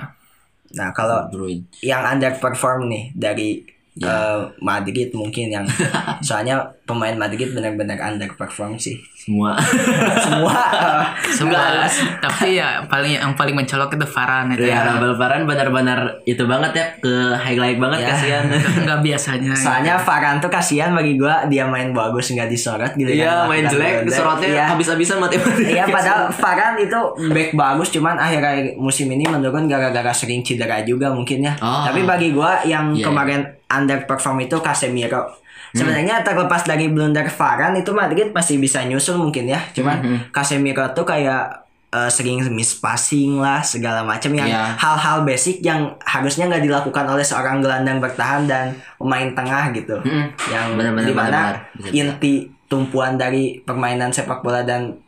nah 0.76 0.92
kalau 0.92 1.26
Bruyne. 1.32 1.64
yang 1.80 2.04
underperform 2.04 2.86
nih 2.92 3.04
dari 3.16 3.75
eh, 3.98 4.38
Madrid 4.61 5.09
mungkin 5.11 5.46
yang 5.50 5.66
soalnya 6.26 6.56
pemain 6.82 7.14
Madrid 7.14 7.50
benar-benar 7.50 7.98
underperform 7.98 8.76
sih 8.76 8.94
Semua. 9.16 9.59
semua 10.22 10.54
eh, 10.54 11.02
semua 11.28 11.82
tapi 12.16 12.54
ya 12.54 12.78
paling 12.85 13.16
yang 13.16 13.35
paling 13.35 13.54
mencolok 13.54 13.90
itu 13.92 14.06
Varane 14.06 14.54
itu 14.54 14.64
ya, 14.64 14.80
ya 14.80 14.94
Rabel 14.94 15.14
Varane 15.14 15.42
benar-benar 15.44 15.98
itu 16.22 16.38
banget 16.42 16.72
ya, 16.72 16.87
ke 17.00 17.14
highlight 17.35 17.74
banget 17.76 17.98
Ya. 17.98 18.09
kasihan. 18.12 18.44
nggak 18.87 19.00
biasanya 19.02 19.50
Soalnya 19.52 19.94
Varane 19.98 20.38
tuh 20.38 20.46
kasihan 20.46 20.92
bagi 20.92 21.16
gua 21.16 21.42
dia 21.46 21.66
main 21.66 21.90
bagus 21.90 22.30
nggak 22.30 22.46
disorot 22.46 22.92
gitu 22.92 23.11
Iya, 23.11 23.42
kan. 23.42 23.50
main 23.50 23.64
jelek, 23.64 23.92
blunder. 24.00 24.14
sorotnya 24.14 24.48
Iya. 24.48 24.64
habis-habisan 24.70 25.18
mati-mati. 25.18 25.62
Iya 25.66 25.85
padahal 25.88 26.30
Varane 26.30 26.78
itu 26.80 27.00
back 27.26 27.50
bagus 27.52 27.88
cuman 27.90 28.14
akhir-akhir 28.16 28.78
musim 28.78 29.11
ini 29.11 29.24
menurun 29.24 29.66
gara-gara 29.66 30.12
sering 30.12 30.40
cedera 30.40 30.80
juga 30.82 31.11
mungkin 31.11 31.42
ya. 31.42 31.59
Oh. 31.59 31.82
Tapi 31.82 32.04
bagi 32.04 32.30
gua 32.30 32.62
yang 32.62 32.94
Iya, 32.94 33.02
kemarin 33.02 33.40
underperform 33.76 34.40
itu 34.42 34.56
Casemiro. 34.58 35.22
Hmm. 35.22 35.32
Sebenarnya 35.74 36.20
terlepas 36.20 36.62
dari 36.62 36.86
blunder 36.86 37.26
Varane 37.26 37.78
itu 37.78 37.90
Madrid 37.90 38.30
masih 38.30 38.56
bisa 38.56 38.80
nyusul 38.80 39.16
mungkin 39.16 39.46
ya. 39.46 39.60
Cuman 39.70 39.96
Hmm, 39.98 40.18
Casemiro 40.30 40.88
tuh 40.90 41.04
kayak 41.04 41.62
eh, 41.88 42.08
sering 42.08 42.42
miss 42.50 42.74
passing 42.74 43.36
lah 43.36 43.62
segala 43.62 44.02
macam 44.02 44.28
yang 44.30 44.44
Iya. 44.44 44.74
hal-hal 44.74 45.22
basic 45.22 45.60
yang 45.60 45.80
harusnya 46.00 46.44
nggak 46.46 46.60
dilakukan 46.60 47.06
oleh 47.06 47.22
seorang 47.22 47.58
gelandang 47.58 47.98
bertahan 47.98 48.42
dan 48.44 48.66
pemain 48.96 49.30
tengah 49.30 49.70
gitu 49.70 49.94
Mm-mm. 49.98 50.26
yang 50.46 50.74
Benar, 50.74 50.92
benar, 50.92 51.06
di 51.06 51.14
mana. 51.14 51.40
Bisa, 51.72 51.86
bisa. 51.86 51.94
inti 51.94 52.34
tumpuan 52.66 53.14
dari 53.14 53.60
permainan 53.60 54.10
sepak 54.10 54.40
bola 54.40 54.60
dan 54.60 54.98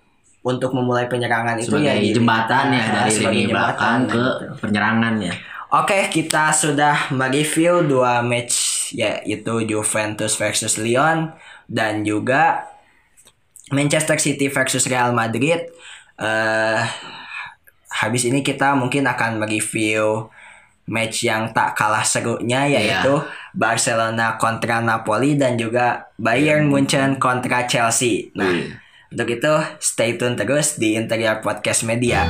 untuk 0.40 0.70
memulai 0.70 1.04
penyerangan 1.04 1.58
itu 1.58 1.66
sebagai 1.68 1.90
ya 1.90 2.00
di- 2.00 2.14
jembatan 2.14 2.64
ya 2.70 2.78
Ah, 2.80 2.88
dari 2.96 3.12
lini 3.12 3.42
belakang 3.44 3.98
jembatan, 3.98 3.98
ke 4.06 4.14
gitu. 4.14 4.50
penyerangan 4.60 5.14
ya. 5.18 5.34
Oke, 5.68 6.08
kita 6.08 6.48
sudah 6.56 7.12
mereview 7.12 7.84
dua 7.84 8.24
match 8.24 8.88
yaitu 8.96 9.68
Juventus 9.68 10.32
versus 10.40 10.80
Lyon 10.80 11.36
dan 11.68 12.08
juga 12.08 12.64
Manchester 13.68 14.16
City 14.16 14.48
versus 14.48 14.88
Real 14.88 15.12
Madrid. 15.12 15.68
eh 16.18 16.82
habis 17.88 18.24
ini 18.24 18.40
kita 18.40 18.74
mungkin 18.80 19.04
akan 19.06 19.44
mereview 19.44 20.32
match 20.88 21.28
yang 21.28 21.52
tak 21.52 21.76
kalah 21.76 22.02
serunya 22.02 22.64
yaitu 22.64 23.20
Barcelona 23.52 24.40
kontra 24.40 24.80
Napoli 24.80 25.36
dan 25.36 25.60
juga 25.60 26.08
Bayern 26.16 26.64
Munchen 26.72 27.20
kontra 27.20 27.68
Chelsea. 27.68 28.32
Nah, 28.32 28.56
Untuk 29.08 29.28
itu 29.28 29.52
stay 29.80 30.20
tune 30.20 30.36
terus 30.36 30.76
di 30.76 30.96
Interior 30.96 31.40
Podcast 31.40 31.84
Media. 31.84 32.28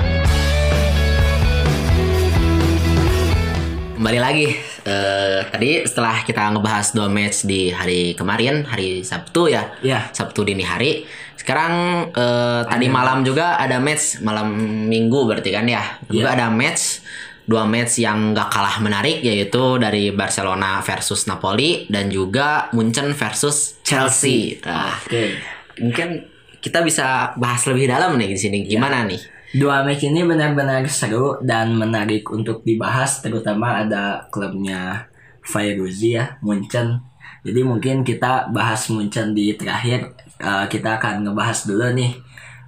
Kembali 3.98 4.22
lagi 4.22 4.46
eh, 4.86 5.42
tadi 5.50 5.82
setelah 5.82 6.22
kita 6.22 6.54
ngebahas 6.54 6.94
dua 6.94 7.10
match 7.10 7.50
di 7.50 7.74
hari 7.74 8.14
kemarin 8.14 8.62
hari 8.62 9.02
Sabtu 9.02 9.50
ya. 9.50 9.74
Iya. 9.82 10.14
Sabtu 10.14 10.46
dini 10.46 10.62
hari. 10.62 11.02
Sekarang 11.34 12.06
eh, 12.14 12.62
tadi 12.62 12.86
malam 12.86 13.26
juga 13.26 13.58
ada 13.58 13.82
match 13.82 14.22
malam 14.22 14.54
Minggu 14.86 15.26
berarti 15.26 15.50
kan 15.50 15.66
ya. 15.66 15.98
Juga 16.06 16.38
ada 16.38 16.46
match 16.46 17.02
dua 17.42 17.66
match 17.66 17.98
yang 17.98 18.38
gak 18.38 18.54
kalah 18.54 18.78
menarik 18.78 19.18
yaitu 19.18 19.82
dari 19.82 20.14
Barcelona 20.14 20.78
versus 20.78 21.26
Napoli 21.26 21.90
dan 21.90 22.06
juga 22.06 22.70
Munchen 22.78 23.18
versus 23.18 23.82
Chelsea. 23.82 24.62
Nah, 24.62 24.94
Oke. 24.94 25.42
mungkin 25.82 26.22
kita 26.62 26.86
bisa 26.86 27.34
bahas 27.34 27.66
lebih 27.66 27.90
dalam 27.90 28.14
nih 28.14 28.30
di 28.30 28.38
sini 28.38 28.62
gimana 28.62 29.02
nih? 29.02 29.37
Dua 29.48 29.80
match 29.80 30.04
ini 30.04 30.28
benar-benar 30.28 30.84
seru 30.92 31.40
dan 31.40 31.72
menarik 31.72 32.28
untuk 32.28 32.60
dibahas, 32.68 33.24
terutama 33.24 33.80
ada 33.80 34.28
klubnya 34.28 35.08
Fairuzi 35.40 36.20
ya, 36.20 36.36
Munchen. 36.44 37.00
Jadi 37.40 37.64
mungkin 37.64 38.04
kita 38.04 38.52
bahas 38.52 38.92
Munchen 38.92 39.32
di 39.32 39.56
terakhir. 39.56 40.12
Eh, 40.36 40.66
kita 40.68 41.00
akan 41.00 41.24
ngebahas 41.24 41.64
dulu 41.64 41.96
nih 41.96 42.12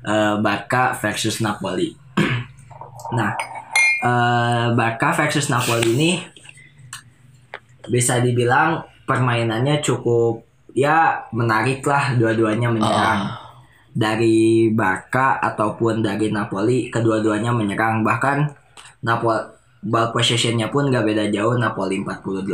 eh, 0.09 0.35
Barca 0.41 0.97
versus 0.97 1.45
Napoli. 1.45 1.93
nah, 3.17 3.37
eh, 4.01 4.67
Barca 4.73 5.13
versus 5.13 5.53
Napoli 5.53 5.93
ini 5.93 6.11
bisa 7.93 8.25
dibilang 8.25 8.81
permainannya 9.05 9.85
cukup 9.85 10.49
ya 10.73 11.29
menarik 11.37 11.85
lah 11.85 12.17
dua-duanya 12.17 12.73
menyerang 12.73 13.50
dari 13.93 14.39
Barca 14.69 15.37
ataupun 15.37 16.01
dari 16.01 16.29
Napoli 16.29 16.89
kedua-duanya 16.89 17.51
menyerang 17.51 18.01
bahkan 18.01 18.47
Napoli 19.01 19.59
ball 19.81 20.11
possessionnya 20.11 20.69
pun 20.69 20.87
gak 20.87 21.03
beda 21.03 21.27
jauh 21.29 21.57
Napoli 21.57 21.99
48 21.99 22.45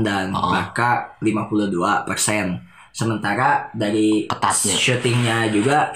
dan 0.00 0.32
Oh. 0.32 0.48
Barca 0.48 1.12
52 1.18 1.76
persen 2.02 2.56
sementara 2.90 3.68
dari 3.70 4.24
Ketatnya. 4.24 4.74
shootingnya 4.74 5.36
juga 5.48 5.92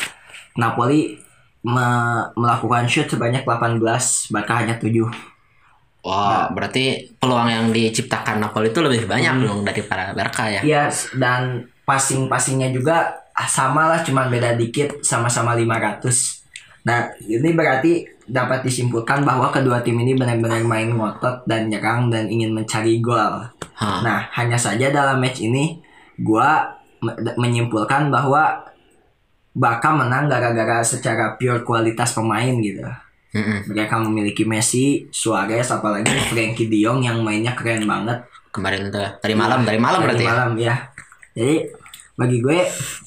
Napoli 0.54 1.16
me- 1.64 2.28
melakukan 2.35 2.85
shoot 2.85 3.09
sebanyak 3.09 3.42
18 3.42 3.80
Barca 4.28 4.54
hanya 4.57 4.76
7 4.76 5.09
Wah, 6.04 6.52
berarti 6.52 7.16
peluang 7.16 7.48
yang 7.48 7.66
diciptakan 7.72 8.37
Napoli 8.37 8.68
itu 8.68 8.76
lebih 8.78 9.09
banyak 9.09 9.40
dong 9.40 9.64
daripada 9.64 10.12
Barca 10.12 10.52
ya. 10.52 10.61
Iya 10.61 10.85
dan 11.16 11.64
passing-passingnya 11.83 12.68
juga 12.70 13.23
sama 13.42 13.90
lah 13.90 14.01
cuman 14.01 14.31
beda 14.31 14.55
dikit 14.55 15.03
sama-sama 15.03 15.59
500 15.59 16.07
Nah 16.85 17.09
ini 17.18 17.57
berarti 17.57 18.05
dapat 18.29 18.61
disimpulkan 18.61 19.25
bahwa 19.25 19.49
kedua 19.49 19.81
tim 19.81 19.97
ini 19.97 20.12
benar-benar 20.14 20.61
main 20.62 20.92
ngotot 20.92 21.49
dan 21.49 21.73
nyerang 21.73 22.12
dan 22.12 22.29
ingin 22.29 22.53
mencari 22.53 23.01
gol 23.01 23.40
Hah. 23.75 24.01
Nah 24.05 24.29
hanya 24.37 24.55
saja 24.55 24.92
dalam 24.92 25.16
match 25.18 25.40
ini 25.40 25.81
gua 26.20 26.77
me- 27.01 27.16
menyimpulkan 27.40 28.12
bahwa 28.12 28.68
Barca 29.55 29.94
menang 29.94 30.27
gara-gara 30.27 30.83
secara 30.83 31.38
pure 31.38 31.62
kualitas 31.62 32.12
pemain 32.12 32.53
gitu 32.59 32.83
mereka 33.66 33.99
memiliki 33.99 34.47
Messi, 34.47 35.11
Suarez, 35.11 35.66
apalagi 35.66 36.07
Frankie 36.31 36.70
De 36.70 36.79
Jong 36.79 37.03
yang 37.03 37.18
mainnya 37.18 37.51
keren 37.59 37.83
banget 37.83 38.23
Kemarin 38.55 38.87
tuh 38.87 39.03
tadi 39.18 39.35
malam, 39.35 39.66
dari 39.66 39.83
malam 39.83 39.99
Tadi 39.99 40.07
berarti 40.07 40.23
ya. 40.23 40.31
malam 40.31 40.51
ya. 40.55 40.75
Jadi 41.35 41.55
bagi 42.14 42.38
gue 42.38 42.59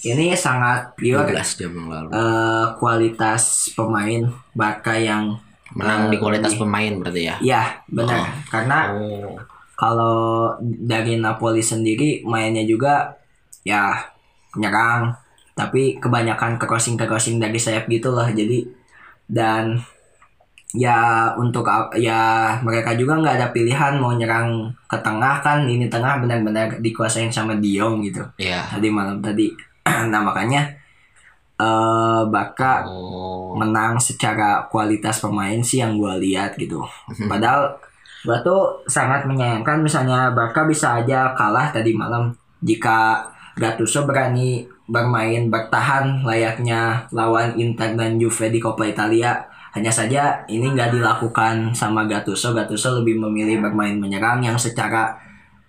ini 0.06 0.32
sangat 0.34 0.92
pure 0.94 1.24
12 1.26 1.32
jam 1.58 1.72
yang 1.72 1.88
lalu. 1.88 2.10
eh, 2.10 2.66
kualitas 2.76 3.44
pemain 3.72 4.22
Barca 4.52 4.94
yang 4.94 5.40
Menang 5.70 6.08
di 6.08 6.16
eh, 6.16 6.20
kualitas 6.20 6.52
ini. 6.52 6.60
pemain 6.60 6.94
berarti 6.98 7.22
ya. 7.24 7.36
Ya 7.40 7.64
benar 7.88 8.24
karena 8.48 8.78
Oh. 8.92 9.36
kalau 9.74 10.18
dari 10.60 11.16
Napoli 11.16 11.60
sendiri 11.60 12.24
mainnya 12.24 12.64
juga 12.64 13.16
ya 13.62 13.96
nyerang 14.54 15.12
tapi 15.54 15.98
kebanyakan 15.98 16.56
crossing 16.58 16.96
crossing 16.98 17.38
dari 17.38 17.58
sayap 17.58 17.86
gitu 17.86 18.10
loh 18.10 18.26
jadi 18.26 18.64
dan 19.26 19.80
ya 20.76 21.32
untuk 21.34 21.64
ya 21.96 22.52
mereka 22.60 22.92
juga 22.94 23.16
nggak 23.16 23.36
ada 23.40 23.48
pilihan 23.50 23.96
mau 23.96 24.12
nyerang 24.12 24.68
ke 24.84 24.98
tengah 25.00 25.40
kan 25.40 25.64
ini 25.64 25.88
tengah 25.88 26.20
benar-benar 26.20 26.84
dikuasain 26.84 27.32
sama 27.32 27.56
Diong 27.56 28.04
gitu 28.04 28.20
Iya. 28.36 28.68
tadi 28.68 28.92
malam 28.92 29.24
tadi 29.24 29.48
nah 30.12 30.20
makanya 30.20 30.68
eh 31.58 32.22
Barca 32.30 32.86
Oh. 32.86 33.56
menang 33.58 33.98
secara 33.98 34.68
kualitas 34.70 35.18
pemain 35.18 35.58
sih 35.58 35.82
yang 35.82 35.98
gue 35.98 36.14
lihat 36.22 36.54
gitu. 36.54 36.86
Padahal 37.26 37.74
gue 38.22 38.38
tuh 38.44 38.78
sangat 38.86 39.26
menyayangkan 39.26 39.82
misalnya 39.82 40.30
Barca 40.32 40.68
bisa 40.68 41.02
aja 41.02 41.34
kalah 41.34 41.72
tadi 41.72 41.96
malam 41.96 42.30
jika 42.62 43.26
Gattuso 43.58 44.06
berani 44.06 44.62
bermain 44.86 45.50
bertahan 45.50 46.22
layaknya 46.22 47.10
lawan 47.10 47.58
Inter 47.58 47.98
dan 47.98 48.22
Juve 48.22 48.54
di 48.54 48.62
Coppa 48.62 48.86
Italia. 48.86 49.34
Hanya 49.78 49.94
saja 49.94 50.42
ini 50.50 50.74
nggak 50.74 50.98
dilakukan 50.98 51.72
sama 51.72 52.10
Gattuso. 52.10 52.52
Gattuso 52.52 52.98
lebih 52.98 53.22
memilih 53.22 53.62
bermain 53.62 53.94
menyerang 53.94 54.42
yang 54.42 54.58
secara 54.58 55.14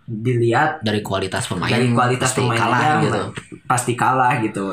dilihat 0.08 0.80
Dari 0.80 1.04
kualitas 1.04 1.44
pemain 1.44 1.68
dari 1.68 1.92
kualitas 1.92 2.32
pasti 2.32 2.40
pemainnya 2.40 2.64
kalah 2.64 2.96
gitu. 3.04 3.20
pasti 3.68 3.92
kalah 3.92 4.32
gitu 4.40 4.64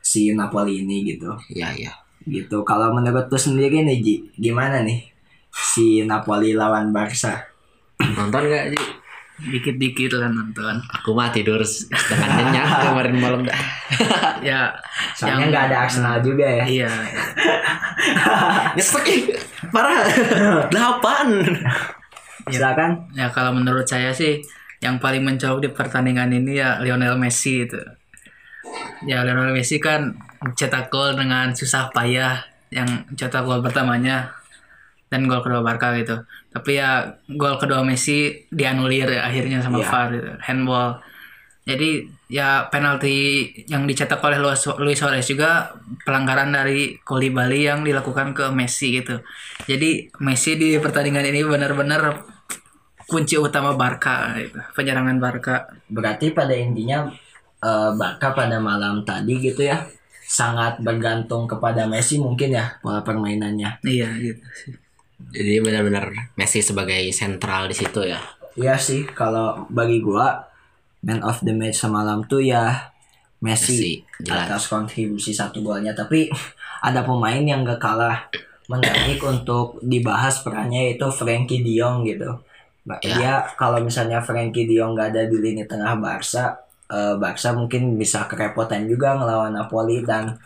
si 0.00 0.32
Napoli 0.32 0.80
ini 0.80 1.04
gitu 1.04 1.28
Iya, 1.52 1.76
iya. 1.76 1.92
gitu 2.24 2.64
kalau 2.64 2.96
menurut 2.96 3.28
tuh 3.28 3.36
sendiri 3.36 3.84
nih 3.84 4.00
Ji 4.00 4.14
gimana 4.40 4.80
nih 4.80 5.04
si 5.52 6.08
Napoli 6.08 6.56
lawan 6.56 6.88
Barca 6.88 7.36
Nonton 8.00 8.48
gak 8.48 8.72
sih? 8.72 8.80
Dikit-dikit 9.40 10.10
lah 10.14 10.26
nonton 10.28 10.82
Aku 10.92 11.12
mah 11.12 11.30
tidur 11.30 11.62
dengan 12.08 12.30
nyenyak 12.34 12.66
kemarin 12.82 13.14
malam 13.16 13.40
dah. 13.42 13.58
ya 14.48 14.74
soalnya 15.14 15.38
yang- 15.38 15.50
nggak 15.50 15.64
ada 15.68 15.76
Arsenal 15.84 16.18
juga 16.18 16.42
ya 16.44 16.64
iya 16.64 16.90
Nyesek 18.74 19.04
ih. 19.06 19.22
Parah. 19.68 20.06
Delapan. 20.68 21.26
silakan 22.48 23.04
ya 23.12 23.28
kalau 23.28 23.52
menurut 23.52 23.84
saya 23.84 24.08
sih 24.08 24.40
yang 24.80 24.96
paling 24.96 25.20
mencolok 25.20 25.60
di 25.60 25.68
pertandingan 25.68 26.32
ini 26.32 26.56
ya 26.56 26.80
Lionel 26.80 27.14
Messi 27.14 27.60
itu 27.60 27.76
ya 29.04 29.20
Lionel 29.20 29.52
Messi 29.52 29.76
kan 29.76 30.16
cetak 30.56 30.88
gol 30.88 31.12
dengan 31.12 31.52
susah 31.52 31.92
payah 31.92 32.40
yang 32.72 32.88
cetak 33.12 33.44
gol 33.44 33.60
pertamanya 33.60 34.32
dan 35.12 35.28
gol 35.28 35.44
kedua 35.44 35.60
Barca 35.60 35.92
gitu 35.92 36.16
tapi 36.48 36.80
ya 36.80 37.04
gol 37.28 37.56
kedua 37.56 37.84
Messi 37.84 38.48
dianulir 38.48 39.06
ya, 39.06 39.28
akhirnya 39.28 39.60
sama 39.60 39.78
Iya. 39.80 39.88
VAR 39.88 40.06
gitu, 40.16 40.30
handball 40.40 40.90
jadi 41.68 41.90
ya 42.32 42.64
penalti 42.72 43.44
yang 43.68 43.84
dicetak 43.84 44.24
oleh 44.24 44.40
Luis, 44.40 44.64
Suarez 44.96 45.28
juga 45.28 45.68
pelanggaran 46.00 46.48
dari 46.48 46.96
Koulibaly 46.96 47.68
yang 47.68 47.84
dilakukan 47.84 48.32
ke 48.32 48.48
Messi 48.48 48.96
gitu. 48.96 49.20
Jadi 49.68 50.08
Messi 50.24 50.56
di 50.56 50.80
pertandingan 50.80 51.28
ini 51.28 51.44
benar-benar 51.44 52.24
kunci 53.04 53.36
utama 53.36 53.76
Barca 53.76 54.32
gitu, 54.36 54.56
penyerangan 54.72 55.20
Barca. 55.20 55.68
berarti 55.88 56.32
pada 56.32 56.56
intinya 56.56 57.04
eh, 57.60 57.90
Barca 57.92 58.32
pada 58.32 58.56
malam 58.60 59.04
tadi 59.04 59.36
gitu 59.36 59.64
ya 59.64 59.84
sangat 60.24 60.80
bergantung 60.80 61.44
kepada 61.44 61.84
Messi 61.84 62.16
mungkin 62.16 62.52
ya 62.52 62.80
pola 62.80 63.00
permainannya 63.04 63.80
Iya 63.84 64.08
gitu 64.16 64.44
sih. 64.56 64.72
Jadi 65.18 65.58
benar-benar 65.58 66.34
Messi 66.38 66.62
sebagai 66.62 67.02
sentral 67.10 67.66
di 67.66 67.74
situ 67.74 68.06
ya. 68.06 68.22
Iya 68.54 68.78
sih 68.78 69.06
kalau 69.06 69.66
bagi 69.70 69.98
gua 70.02 70.46
man 71.02 71.22
of 71.22 71.42
the 71.42 71.54
match 71.54 71.78
semalam 71.78 72.26
tuh 72.26 72.42
ya 72.42 72.90
Messi, 73.38 74.02
Messi, 74.02 74.26
jelas. 74.26 74.50
atas 74.50 74.66
kontribusi 74.66 75.30
satu 75.30 75.62
golnya 75.62 75.94
tapi 75.94 76.26
ada 76.88 77.06
pemain 77.06 77.38
yang 77.38 77.62
gak 77.62 77.78
kalah 77.78 78.26
menarik 78.66 79.22
untuk 79.22 79.78
dibahas 79.80 80.42
perannya 80.42 80.92
yaitu 80.92 81.06
Frankie 81.14 81.62
De 81.62 81.72
Jong 81.78 82.04
gitu. 82.04 82.30
Ya. 82.88 82.98
Dia 83.00 83.32
kalau 83.54 83.78
misalnya 83.80 84.18
Frankie 84.20 84.66
De 84.66 84.74
Jong 84.74 84.98
gak 84.98 85.14
ada 85.14 85.22
di 85.30 85.38
lini 85.38 85.64
tengah 85.64 85.96
Barca, 85.96 86.58
eh, 86.90 87.14
Barca 87.16 87.54
mungkin 87.54 87.96
bisa 87.96 88.26
kerepotan 88.26 88.90
juga 88.90 89.16
ngelawan 89.16 89.54
Napoli 89.54 90.02
dan 90.02 90.36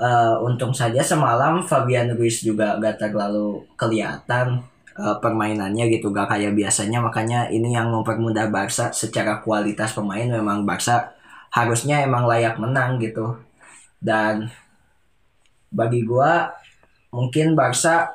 eh, 0.00 0.34
untung 0.44 0.72
saja 0.72 1.00
semalam 1.04 1.60
Fabian 1.64 2.12
Ruiz 2.16 2.40
juga 2.44 2.76
gak 2.80 3.02
terlalu 3.02 3.64
kelihatan 3.76 4.62
eh, 4.96 5.16
permainannya 5.20 5.88
gitu 5.92 6.12
gak 6.14 6.32
kayak 6.32 6.52
biasanya. 6.56 6.98
Makanya 7.04 7.48
ini 7.52 7.74
yang 7.76 7.92
mempermudah 7.92 8.48
Barca 8.48 8.92
secara 8.94 9.40
kualitas 9.44 9.92
pemain. 9.96 10.28
Memang 10.28 10.64
Barca 10.68 11.12
harusnya 11.52 12.00
emang 12.04 12.24
layak 12.28 12.56
menang 12.60 12.96
gitu. 13.02 13.36
Dan 14.02 14.48
bagi 15.72 16.04
gua 16.04 16.52
mungkin 17.12 17.54
Barca 17.58 18.12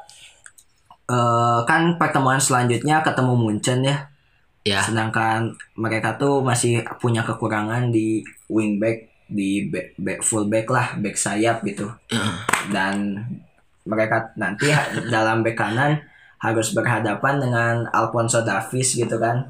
eh, 1.10 1.60
kan 1.70 1.98
pertemuan 2.02 2.40
selanjutnya 2.42 3.02
ketemu 3.06 3.34
Munchen 3.38 3.82
ya. 3.86 3.98
Ya. 4.68 4.84
sedangkan 4.84 5.56
mereka 5.80 6.20
tuh 6.20 6.44
masih 6.44 6.84
punya 7.00 7.24
kekurangan 7.24 7.88
di 7.88 8.20
wingback 8.52 9.08
di 9.28 9.68
back, 9.68 10.00
back 10.00 10.20
full 10.24 10.48
back 10.48 10.68
lah 10.72 10.96
back 11.00 11.16
sayap 11.20 11.64
gitu. 11.64 11.88
Dan 12.72 13.24
mereka 13.88 14.32
nanti 14.36 14.72
dalam 15.14 15.44
back 15.44 15.56
kanan 15.56 16.00
harus 16.38 16.74
berhadapan 16.76 17.42
dengan 17.42 17.76
Alfonso 17.92 18.44
Davies 18.44 18.96
gitu 18.96 19.18
kan. 19.18 19.48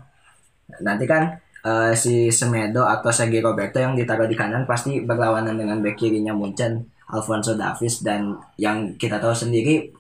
Nanti 0.83 1.05
kan 1.07 1.37
eh, 1.65 1.93
si 1.97 2.29
Semedo 2.33 2.83
atau 2.85 3.09
Sergio 3.09 3.41
Roberto 3.43 3.77
yang 3.79 3.97
ditaruh 3.97 4.27
di 4.27 4.35
kanan 4.37 4.67
pasti 4.69 5.03
berlawanan 5.03 5.57
dengan 5.57 5.79
back 5.81 5.99
kirinya 5.99 6.31
Munchen 6.31 6.87
Alfonso 7.07 7.55
Davies 7.55 8.03
dan 8.03 8.35
yang 8.59 8.95
kita 8.99 9.19
tahu 9.19 9.31
sendiri 9.31 9.95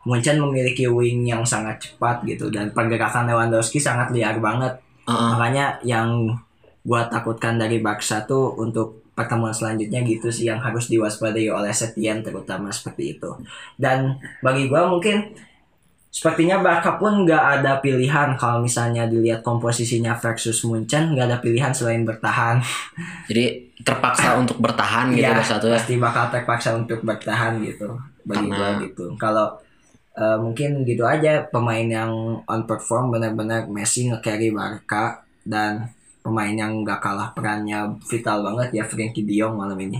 Munchen 0.00 0.40
memiliki 0.40 0.88
wing 0.88 1.28
yang 1.28 1.44
sangat 1.44 1.76
cepat 1.84 2.24
gitu. 2.24 2.48
Dan 2.48 2.72
pergerakan 2.72 3.28
Lewandowski 3.28 3.76
sangat 3.76 4.12
liar 4.16 4.40
banget. 4.40 4.80
Heeh. 5.08 5.30
makanya 5.32 5.80
yang 5.82 6.38
gua 6.84 7.08
takutkan 7.10 7.56
dari 7.56 7.80
Barca 7.82 8.22
tuh 8.24 8.54
untuk 8.56 9.09
pertemuan 9.12 9.52
selanjutnya 9.52 10.00
gitu 10.06 10.32
sih 10.32 10.48
yang 10.48 10.58
harus 10.62 10.88
diwaspadai 10.88 11.50
oleh 11.50 11.70
Setien 11.74 12.24
terutama 12.24 12.70
seperti 12.72 13.18
itu. 13.18 13.30
Dan 13.76 14.16
bagi 14.40 14.70
gua 14.70 14.88
mungkin 14.88 15.34
sepertinya 16.10 16.58
Barca 16.58 16.98
pun 16.98 17.22
nggak 17.22 17.62
ada 17.62 17.78
pilihan 17.78 18.34
kalau 18.34 18.58
misalnya 18.58 19.06
dilihat 19.06 19.46
komposisinya 19.46 20.18
versus 20.18 20.58
Munchen 20.66 21.14
nggak 21.14 21.26
ada 21.30 21.38
pilihan 21.38 21.70
selain 21.70 22.02
bertahan. 22.02 22.58
Jadi 23.30 23.70
terpaksa 23.80 24.36
untuk 24.36 24.58
bertahan 24.58 25.14
gitu 25.14 25.30
Barca 25.30 25.56
tuh 25.62 25.70
ya. 25.70 25.76
pasti 25.78 25.94
bakal 25.96 26.24
terpaksa 26.34 26.74
untuk 26.76 27.00
bertahan 27.06 27.62
gitu 27.62 27.94
bagi 28.26 28.50
Karena- 28.50 28.56
gua 28.56 28.68
gitu. 28.82 29.04
Kalau 29.16 29.46
eh, 30.18 30.38
mungkin 30.42 30.82
gitu 30.82 31.06
aja 31.06 31.46
pemain 31.48 31.86
yang 31.86 32.10
on 32.44 32.62
perform 32.66 33.14
benar-benar 33.14 33.70
Messi 33.70 34.10
nge-carry 34.10 34.50
Barca 34.50 35.22
dan 35.46 35.88
pemain 36.30 36.54
yang 36.54 36.86
gak 36.86 37.02
kalah 37.02 37.34
perannya 37.34 37.90
vital 38.06 38.46
banget 38.46 38.78
ya 38.78 38.84
Frankie 38.86 39.26
De 39.26 39.34
Jong 39.34 39.58
malam 39.58 39.74
ini. 39.82 39.98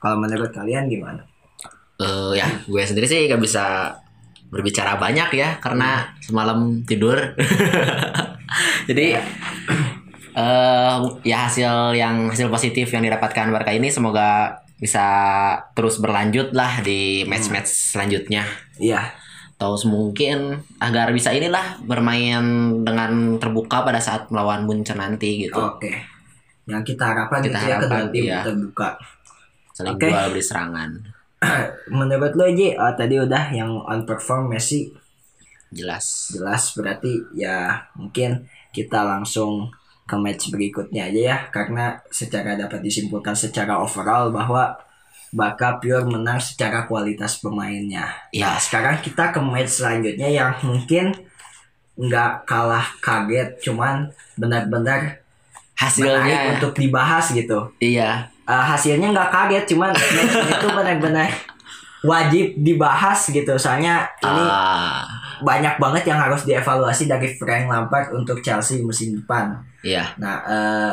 Kalau 0.00 0.16
menurut 0.16 0.48
kalian 0.48 0.88
gimana? 0.88 1.20
Eh, 2.00 2.40
ya, 2.40 2.48
gue 2.64 2.80
sendiri 2.80 3.04
sih 3.04 3.28
gak 3.28 3.44
bisa 3.44 3.92
berbicara 4.48 4.96
banyak 4.96 5.36
ya 5.36 5.60
karena 5.60 6.08
semalam 6.24 6.80
tidur. 6.88 7.20
Jadi 8.88 9.12
eh 10.36 10.96
ya 11.24 11.48
hasil 11.48 11.96
yang 11.96 12.32
hasil 12.32 12.48
positif 12.48 12.88
yang 12.92 13.04
didapatkan 13.04 13.52
Barca 13.52 13.72
ini 13.72 13.92
semoga 13.92 14.60
bisa 14.76 15.04
terus 15.72 15.96
berlanjut 16.00 16.52
lah 16.52 16.84
di 16.84 17.24
match-match 17.24 17.96
selanjutnya. 17.96 18.44
iya 18.76 19.16
Atau 19.56 19.72
mungkin 19.88 20.60
agar 20.84 21.16
bisa 21.16 21.32
inilah 21.32 21.80
bermain 21.80 22.44
dengan 22.84 23.40
terbuka 23.40 23.88
pada 23.88 23.96
saat 24.04 24.28
melawan 24.28 24.68
Munchen 24.68 25.00
nanti 25.00 25.48
gitu. 25.48 25.56
oke 25.56 25.88
yang 26.66 26.82
kita 26.82 27.14
harapkan 27.14 27.40
Kita 27.40 27.56
itu 27.56 27.66
ya 27.70 27.76
kedua 27.78 27.96
harapkan, 28.04 28.20
iya. 28.20 28.40
terbuka 28.42 28.90
Saling 29.76 29.96
Oke. 29.96 30.08
jual 30.08 30.28
beli 30.32 30.44
serangan. 30.44 30.90
menurut 32.00 32.32
lo 32.32 32.48
Ji 32.52 32.72
eh, 32.72 32.94
tadi 32.96 33.16
udah 33.20 33.44
yang 33.52 33.80
on 33.84 34.04
perform 34.08 34.52
Messi 34.52 34.88
Jelas. 35.72 36.32
jelas 36.32 36.72
berarti 36.76 37.20
ya 37.36 37.76
mungkin 37.96 38.48
kita 38.72 39.04
langsung 39.04 39.68
ke 40.06 40.16
match 40.16 40.48
berikutnya 40.54 41.10
aja 41.10 41.20
ya 41.34 41.38
karena 41.50 41.98
secara 42.08 42.54
dapat 42.54 42.80
disimpulkan 42.80 43.34
secara 43.34 43.82
overall 43.82 44.30
bahwa 44.30 44.78
Barca 45.36 45.76
pure 45.76 46.08
menang 46.08 46.40
secara 46.40 46.88
kualitas 46.88 47.36
pemainnya. 47.38 48.08
Ya. 48.32 48.56
Sekarang 48.56 48.96
kita 49.04 49.28
ke 49.28 49.38
match 49.38 49.84
selanjutnya 49.84 50.32
yang 50.32 50.56
mungkin 50.64 51.12
nggak 51.96 52.48
kalah 52.48 52.88
kaget, 53.00 53.60
cuman 53.60 54.08
benar-benar 54.34 55.20
Hasilnya 55.76 56.56
untuk 56.56 56.72
dibahas 56.72 57.36
gitu. 57.36 57.68
iya. 57.84 58.32
Eh, 58.48 58.64
hasilnya 58.64 59.12
nggak 59.12 59.28
kaget, 59.28 59.64
cuman 59.76 59.92
match 59.92 60.34
itu 60.40 60.66
benar-benar 60.80 61.28
wajib 62.00 62.46
dibahas 62.56 63.28
gitu. 63.28 63.52
Soalnya 63.60 64.08
ini 64.24 64.44
Ah, 64.48 65.04
banyak 65.44 65.76
banget 65.76 66.08
yang 66.08 66.16
harus 66.16 66.48
dievaluasi 66.48 67.04
dari 67.04 67.28
Frank 67.36 67.68
Lampard 67.68 68.08
untuk 68.16 68.40
Chelsea 68.40 68.80
musim 68.80 69.20
depan. 69.20 69.52
iya. 69.84 70.16
Nah, 70.16 70.36
eh, 70.48 70.92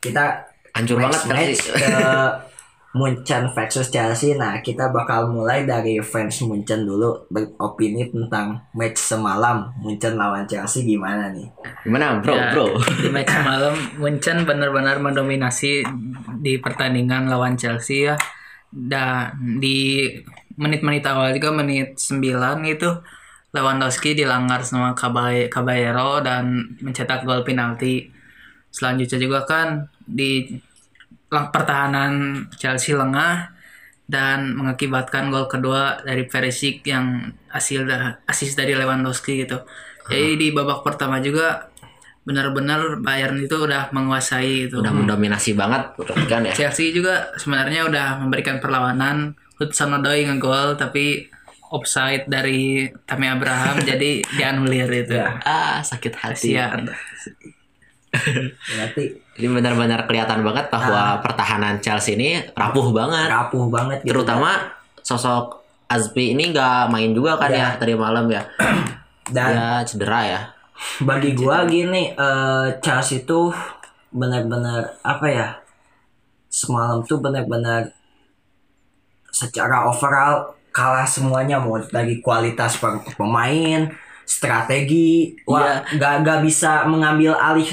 kita 0.00 0.48
Hancur 0.72 0.96
banget 0.96 1.20
match, 1.28 1.68
ke 1.68 1.92
Munchen 2.92 3.48
versus 3.56 3.88
Chelsea. 3.88 4.36
Nah, 4.36 4.60
kita 4.60 4.92
bakal 4.92 5.32
mulai 5.32 5.64
dari 5.64 5.96
fans 6.04 6.44
Munchen 6.44 6.84
dulu 6.84 7.24
beropini 7.32 8.04
tentang 8.12 8.68
match 8.76 9.00
semalam 9.00 9.72
Munchen 9.80 10.20
lawan 10.20 10.44
Chelsea 10.44 10.84
gimana 10.84 11.32
nih? 11.32 11.48
Gimana 11.88 12.20
bro, 12.20 12.36
Ya, 12.36 12.52
bro? 12.52 12.66
Di 13.00 13.08
match 13.08 13.32
malam 13.48 13.74
Munchen 13.96 14.44
benar-benar 14.44 15.00
mendominasi 15.00 15.80
di 16.44 16.60
pertandingan 16.60 17.32
lawan 17.32 17.56
Chelsea 17.56 18.12
ya. 18.12 18.16
Dan 18.68 19.56
di 19.56 20.08
menit-menit 20.60 21.04
awal 21.08 21.32
juga 21.32 21.48
menit 21.52 21.96
9 21.96 22.20
itu 22.68 22.88
Lewandowski 23.52 24.16
dilanggar 24.16 24.64
sama 24.64 24.96
Caball- 24.96 25.48
Caballero 25.48 26.20
dan 26.24 26.76
mencetak 26.80 27.24
gol 27.24 27.44
penalti. 27.44 28.08
Selanjutnya 28.72 29.20
juga 29.20 29.44
kan 29.44 29.88
di 30.04 30.56
pertahanan 31.52 32.44
Chelsea 32.60 32.92
lengah 32.92 33.52
dan 34.04 34.52
mengakibatkan 34.52 35.32
gol 35.32 35.48
kedua 35.48 36.04
dari 36.04 36.28
Perisic 36.28 36.84
yang 36.84 37.32
hasil 37.48 37.88
da- 37.88 38.20
asis 38.28 38.52
dari 38.52 38.76
Lewandowski 38.76 39.48
gitu. 39.48 39.64
Jadi 40.12 40.36
di 40.36 40.48
babak 40.52 40.84
pertama 40.84 41.22
juga 41.22 41.72
benar-benar 42.22 43.00
Bayern 43.02 43.38
itu 43.40 43.56
udah 43.56 43.88
menguasai 43.90 44.68
itu. 44.68 44.78
Udah 44.78 44.92
mendominasi 44.92 45.56
banget 45.56 45.94
kan 46.28 46.42
ya. 46.44 46.52
Chelsea 46.54 46.92
juga 46.92 47.32
sebenarnya 47.40 47.88
udah 47.88 48.20
memberikan 48.20 48.60
perlawanan. 48.60 49.34
Hudson 49.56 49.94
Odoi 49.94 50.26
ngegol 50.26 50.74
tapi 50.74 51.30
offside 51.72 52.28
dari 52.28 52.90
Tammy 53.08 53.30
Abraham 53.30 53.80
jadi 53.80 54.20
dianulir 54.36 54.90
itu. 54.92 55.16
Ya. 55.16 55.40
Ah, 55.46 55.80
sakit 55.80 56.12
hati. 56.18 56.52
Kasihan. 56.52 56.90
Berarti 58.12 59.04
Ini 59.32 59.48
benar-benar 59.48 60.04
kelihatan 60.04 60.44
banget 60.44 60.68
bahwa 60.68 61.16
pertahanan 61.18 61.80
Chelsea 61.80 62.14
ini 62.14 62.36
rapuh 62.52 62.92
banget. 62.92 63.26
rapuh 63.26 63.64
banget 63.66 64.04
gitu. 64.04 64.12
Terutama 64.12 64.68
sosok 65.00 65.64
Azpi 65.88 66.32
ini 66.32 66.48
nggak 66.48 66.88
main 66.88 67.12
juga 67.12 67.36
kan 67.36 67.48
Ya. 67.48 67.72
ya 67.72 67.80
tadi 67.80 67.92
malam 67.92 68.28
ya. 68.28 68.44
dan 69.34 69.50
Ya 69.50 69.68
cedera 69.82 70.20
ya. 70.22 70.40
bagi 71.00 71.32
gua 71.32 71.64
gini 71.64 72.10
eh, 72.10 72.66
Chelsea 72.80 73.22
tuh 73.22 73.54
benar-benar 74.10 75.00
apa 75.00 75.26
ya 75.26 75.48
semalam 76.48 77.00
tuh 77.02 77.16
benar-benar 77.16 77.88
secara 79.24 79.86
overall 79.86 80.52
kalah 80.68 81.04
semuanya 81.04 81.56
mau 81.56 81.80
dari 81.80 82.18
kualitas 82.18 82.76
pemain 83.14 83.88
strategi 84.24 85.32
wah 85.44 85.80
Iya. 85.80 85.96
nggak 85.96 86.14
nggak 86.20 86.38
bisa 86.42 86.84
mengambil 86.84 87.32
alih 87.32 87.68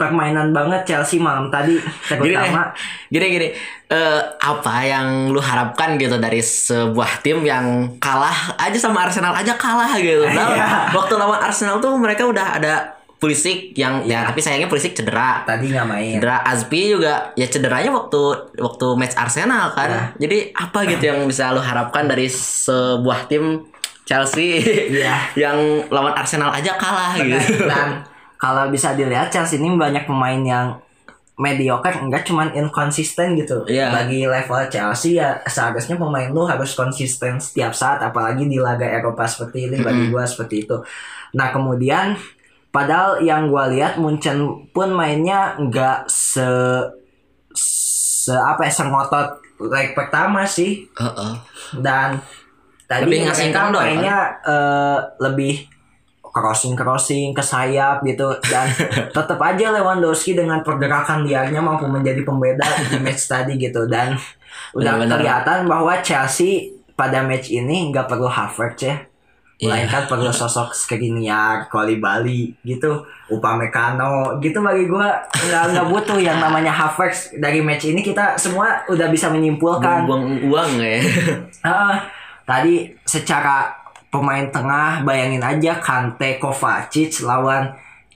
permainan 0.00 0.48
banget 0.50 0.88
Chelsea 0.88 1.20
malam 1.20 1.52
tadi 1.52 1.76
Gini 1.76 2.32
terutama 2.32 2.72
gini 3.06 3.26
gini. 3.28 3.48
Eh, 3.86 4.20
apa 4.40 4.74
yang 4.80 5.28
lu 5.28 5.38
harapkan 5.38 5.94
gitu 5.94 6.16
dari 6.16 6.40
sebuah 6.40 7.20
tim 7.20 7.42
yang 7.42 7.66
kalah 7.98 8.56
aja 8.56 8.78
sama 8.78 9.04
Arsenal 9.04 9.34
aja 9.34 9.52
kalah 9.54 9.92
gitu. 9.94 10.24
Nah, 10.24 10.46
Iya. 10.48 10.66
waktu 10.90 11.14
lawan 11.14 11.36
Arsenal 11.38 11.76
tuh 11.78 11.92
mereka 11.94 12.24
udah 12.24 12.56
ada 12.56 12.74
Pulisic 13.20 13.76
yang 13.76 14.00
ya 14.02 14.24
tapi 14.24 14.40
sayangnya 14.40 14.64
Pulisic 14.64 14.96
cedera. 14.96 15.44
tadi 15.44 15.68
nggak 15.68 15.84
main 15.84 16.16
Cedera 16.16 16.40
Azpi 16.40 16.88
juga 16.88 17.36
ya 17.36 17.44
cederanya 17.44 17.92
waktu 17.92 18.20
waktu 18.56 18.86
match 18.96 19.12
Arsenal 19.12 19.68
kan. 19.70 19.90
Ya. 19.90 20.02
Jadi 20.24 20.38
apa 20.50 20.88
gitu 20.88 21.04
yang 21.04 21.28
bisa 21.28 21.52
lu 21.52 21.60
harapkan 21.60 22.08
dari 22.08 22.32
sebuah 22.32 23.28
tim 23.28 23.68
Chelsea 24.02 24.64
Iya. 24.88 25.14
yang 25.50 25.58
lawan 25.86 26.14
Arsenal 26.14 26.48
aja 26.48 26.74
kalah 26.74 27.12
Benar. 27.14 27.28
gitu. 27.44 27.68
Dan 27.68 27.88
kalau 28.40 28.72
bisa 28.72 28.96
dilihat 28.96 29.28
Chelsea 29.28 29.60
ini 29.60 29.76
banyak 29.76 30.08
pemain 30.08 30.40
yang 30.40 30.66
mediocre 31.40 31.96
enggak 32.00 32.24
cuman 32.28 32.52
inkonsisten 32.52 33.36
gitu. 33.36 33.64
Iya. 33.64 33.92
Bagi 33.92 34.24
level 34.28 34.60
Chelsea 34.68 35.16
ya 35.20 35.40
seharusnya 35.44 35.96
pemain 35.96 36.28
lu 36.28 36.44
harus 36.44 36.72
konsisten 36.76 37.40
setiap 37.40 37.72
saat 37.72 38.00
apalagi 38.00 38.44
di 38.44 38.60
laga 38.60 38.84
Eropa 38.84 39.24
seperti 39.24 39.68
ini 39.68 39.80
bagi 39.80 40.08
gua 40.12 40.24
seperti 40.28 40.68
itu. 40.68 40.76
Nah, 41.32 41.48
kemudian 41.48 42.16
padahal 42.68 43.24
yang 43.24 43.48
gua 43.48 43.72
lihat 43.72 43.96
Munchen 43.96 44.68
pun 44.72 44.92
mainnya 44.92 45.56
enggak 45.56 46.04
se 46.08 46.44
se 47.56 48.36
apa 48.36 48.68
ya 48.68 48.72
sengotot 48.72 49.40
leg 49.60 49.96
pertama 49.96 50.44
sih 50.44 50.88
Heeh. 50.92 51.32
dan 51.80 52.20
tadi 52.84 53.08
Lebih 53.08 53.18
ngasih 53.28 53.48
kan? 53.52 53.72
mainnya 53.72 54.16
eh, 54.44 54.98
lebih 55.24 55.68
crossing 56.30 56.78
crossing 56.78 57.34
ke 57.34 57.42
sayap 57.42 58.02
gitu. 58.06 58.30
Dan 58.46 58.70
tetap 59.16 59.38
aja 59.42 59.74
Lewandowski 59.74 60.38
dengan 60.38 60.62
pergerakan 60.62 61.26
liarnya 61.26 61.60
mampu 61.60 61.86
menjadi 61.90 62.22
pembeda 62.22 62.66
di 62.88 62.98
match 63.02 63.26
tadi 63.26 63.58
gitu. 63.58 63.86
Dan 63.90 64.14
udah 64.74 64.96
Benar-benar. 64.98 65.18
kelihatan 65.18 65.58
bahwa 65.66 65.92
Chelsea 66.00 66.74
pada 66.94 67.22
match 67.26 67.50
ini 67.50 67.90
nggak 67.90 68.06
perlu 68.06 68.30
Havertz 68.30 68.82
ya. 68.82 68.96
Iya. 69.60 69.68
melainkan 69.68 70.08
perlu 70.08 70.32
sosok 70.32 70.72
Skriniar, 70.72 71.68
Bali 72.00 72.48
gitu, 72.64 73.04
Upamecano 73.28 74.40
gitu 74.40 74.64
bagi 74.64 74.88
gua. 74.88 75.20
Nggak 75.36 75.76
nggak 75.76 75.86
butuh 75.92 76.16
yang 76.16 76.40
namanya 76.40 76.72
Havertz 76.72 77.36
dari 77.36 77.60
match 77.60 77.92
ini. 77.92 78.00
Kita 78.00 78.40
semua 78.40 78.88
udah 78.88 79.12
bisa 79.12 79.28
menyimpulkan. 79.28 80.08
Buang 80.08 80.48
uang 80.48 80.80
ya. 80.80 81.04
Ah, 81.60 82.08
tadi 82.48 82.88
secara 83.04 83.68
pemain 84.10 84.46
tengah 84.50 85.06
bayangin 85.06 85.40
aja 85.40 85.78
Kante 85.78 86.36
Kovacic 86.42 87.22
lawan 87.22 87.70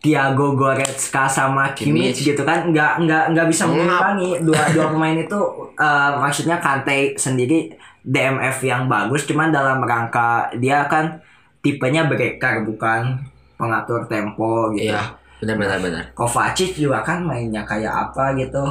Thiago 0.05 0.53
Goretzka 0.53 1.25
sama 1.25 1.73
Kimmich. 1.73 2.21
Kimmich. 2.21 2.35
gitu 2.35 2.43
kan. 2.45 2.69
Nggak 2.69 3.09
nggak 3.09 3.25
nggak 3.33 3.47
bisa 3.49 3.65
mengimbangi 3.65 4.31
dua 4.47 4.63
dua 4.75 4.87
pemain 4.93 5.17
itu 5.17 5.41
eh, 5.81 6.13
maksudnya 6.21 6.61
Kante 6.61 7.17
sendiri 7.17 7.73
DMF 8.05 8.61
yang 8.69 8.85
bagus 8.85 9.25
cuman 9.25 9.49
dalam 9.49 9.81
rangka 9.81 10.53
dia 10.61 10.85
kan 10.93 11.25
tipenya 11.65 12.05
breaker 12.05 12.69
bukan 12.69 13.25
pengatur 13.57 14.05
tempo 14.05 14.69
gitu. 14.77 14.93
Iya 14.93 15.24
benar 15.39 15.57
benar 15.57 15.79
benar. 15.79 16.05
Kovacic 16.13 16.75
juga 16.75 17.01
kan 17.01 17.23
mainnya 17.23 17.63
kayak 17.63 17.91
apa 18.11 18.35
gitu. 18.35 18.63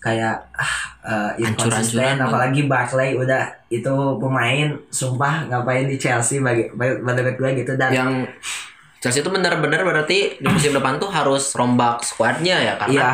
Kayak 0.00 0.40
ah 0.52 0.74
Hancur-hancuran 1.00 1.44
inconsistent 1.46 2.16
banget. 2.16 2.26
apalagi 2.26 2.60
Barkley 2.66 3.10
udah 3.14 3.42
itu 3.68 3.94
pemain 4.16 4.68
sumpah 4.88 5.46
ngapain 5.46 5.86
di 5.86 5.96
Chelsea 5.96 6.40
bagi 6.40 6.68
bagi- 6.72 7.00
menurut 7.00 7.36
gue 7.36 7.50
gitu 7.60 7.72
dan 7.76 7.90
yang 7.90 8.12
Chelsea 8.98 9.20
itu 9.20 9.30
benar-benar 9.30 9.80
berarti 9.80 10.36
di 10.36 10.48
musim 10.48 10.72
depan 10.72 10.96
tuh 10.96 11.08
harus 11.08 11.52
rombak 11.54 12.02
squadnya 12.02 12.60
ya 12.60 12.74
karena 12.76 12.92
iya 12.92 13.12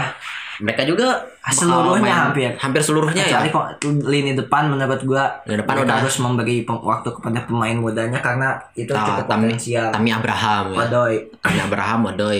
mereka 0.59 0.83
juga 0.83 1.21
Seluruhnya 1.47 2.03
main- 2.03 2.23
hampir. 2.27 2.51
hampir 2.57 2.81
seluruhnya 2.81 3.23
ya 3.23 3.39
kecuali 3.39 3.51
kok 3.51 3.67
lini 4.05 4.33
depan 4.35 4.67
menurut 4.67 4.99
gue 4.99 5.25
Lini 5.47 5.59
depan 5.61 5.75
udah. 5.79 5.97
harus 6.01 6.17
memberi 6.19 6.57
waktu 6.63 7.09
kepada 7.13 7.39
pemain 7.43 7.77
mudanya 7.77 8.19
karena 8.19 8.57
itu 8.73 8.91
Nah, 8.91 9.05
cukup 9.07 9.25
Tami, 9.27 9.47
potensial 9.47 9.89
Tami 9.91 10.11
Abraham 10.11 10.65
ya. 10.71 10.77
Wadoy 10.81 11.15
Tami 11.39 11.59
Abraham 11.61 12.01
Odoy 12.09 12.39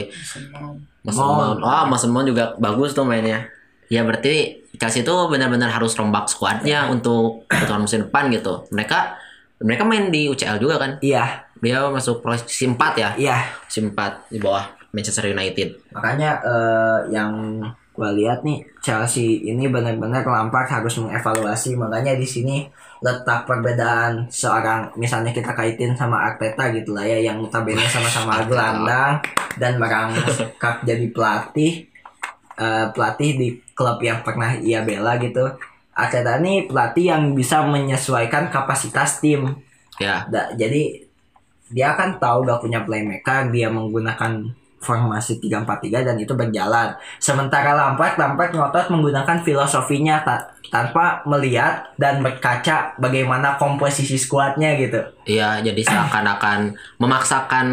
Mas 1.01 1.15
Mount. 1.15 1.61
Oh, 1.61 1.85
Mas 1.87 2.03
Mount 2.05 2.27
juga 2.27 2.51
bagus 2.57 2.91
tuh 2.91 3.03
mainnya. 3.03 3.47
Ya 3.87 4.03
berarti 4.03 4.59
Chelsea 4.75 5.01
itu 5.01 5.15
benar-benar 5.31 5.71
harus 5.71 5.95
rombak 5.95 6.27
squadnya 6.27 6.91
untuk 6.91 7.47
kebutuhan 7.47 7.79
musim 7.81 8.03
depan 8.03 8.27
gitu. 8.29 8.67
Mereka 8.69 9.15
mereka 9.59 9.83
main 9.83 10.11
di 10.11 10.27
UCL 10.27 10.59
juga 10.59 10.77
kan. 10.77 10.99
iya 11.01 11.47
Dia 11.57 11.87
masuk 11.87 12.21
posisi 12.21 12.67
4 12.67 12.77
ya. 12.97 13.11
iya 13.17 13.39
Posisi 13.63 13.87
4 13.87 14.29
di 14.29 14.39
bawah 14.39 14.67
Manchester 14.91 15.31
United. 15.31 15.95
Makanya 15.95 16.31
eh, 16.43 16.99
yang 17.09 17.63
gue 17.97 18.11
lihat 18.21 18.45
nih 18.45 18.61
Chelsea 18.85 19.41
ini 19.49 19.73
benar-benar 19.73 20.21
Lampard 20.23 20.69
harus 20.69 21.01
mengevaluasi. 21.01 21.75
Makanya 21.81 22.13
di 22.15 22.29
sini 22.29 22.69
letak 23.01 23.49
perbedaan 23.49 24.29
seorang 24.29 24.93
misalnya 25.01 25.33
kita 25.33 25.57
kaitin 25.57 25.97
sama 25.97 26.29
Arteta 26.29 26.73
gitu 26.73 26.93
lah 26.97 27.05
ya 27.05 27.33
yang 27.33 27.41
notabene 27.41 27.85
sama-sama 27.89 28.41
gelandang 28.49 29.21
dan 29.57 29.81
merangkak 29.81 30.85
jadi 30.89 31.09
pelatih 31.13 31.89
eh, 32.57 32.87
pelatih 32.93 33.31
di 33.37 33.49
klub 33.73 34.01
yang 34.05 34.21
pernah 34.21 34.53
ia 34.61 34.85
bela 34.85 35.17
gitu. 35.17 35.45
Arteta 35.97 36.37
ini 36.37 36.69
pelatih 36.69 37.17
yang 37.17 37.23
bisa 37.33 37.65
menyesuaikan 37.65 38.53
kapasitas 38.53 39.25
tim. 39.25 39.57
Ya, 39.97 40.29
Da- 40.29 40.53
jadi 40.53 41.09
dia 41.73 41.97
kan 41.97 42.21
tahu 42.21 42.45
gak 42.45 42.61
punya 42.61 42.85
playmaker, 42.85 43.49
dia 43.49 43.73
menggunakan 43.73 44.45
formasi 44.77 45.41
3-4-3 45.41 46.05
dan 46.05 46.17
itu 46.17 46.33
berjalan. 46.33 46.93
Sementara 47.19 47.73
Lampard, 47.73 48.15
Lampard 48.15 48.53
ngotot 48.53 48.87
menggunakan 48.93 49.41
filosofinya 49.41 50.21
ta- 50.23 50.53
tanpa 50.67 51.23
melihat 51.25 51.91
dan 51.97 52.21
berkaca 52.21 52.95
bagaimana 52.97 53.55
komposisi 53.57 54.19
skuadnya 54.19 54.75
gitu. 54.77 54.99
iya 55.25 55.63
jadi 55.63 55.79
seakan-akan 55.79 56.75
memaksakan 57.03 57.67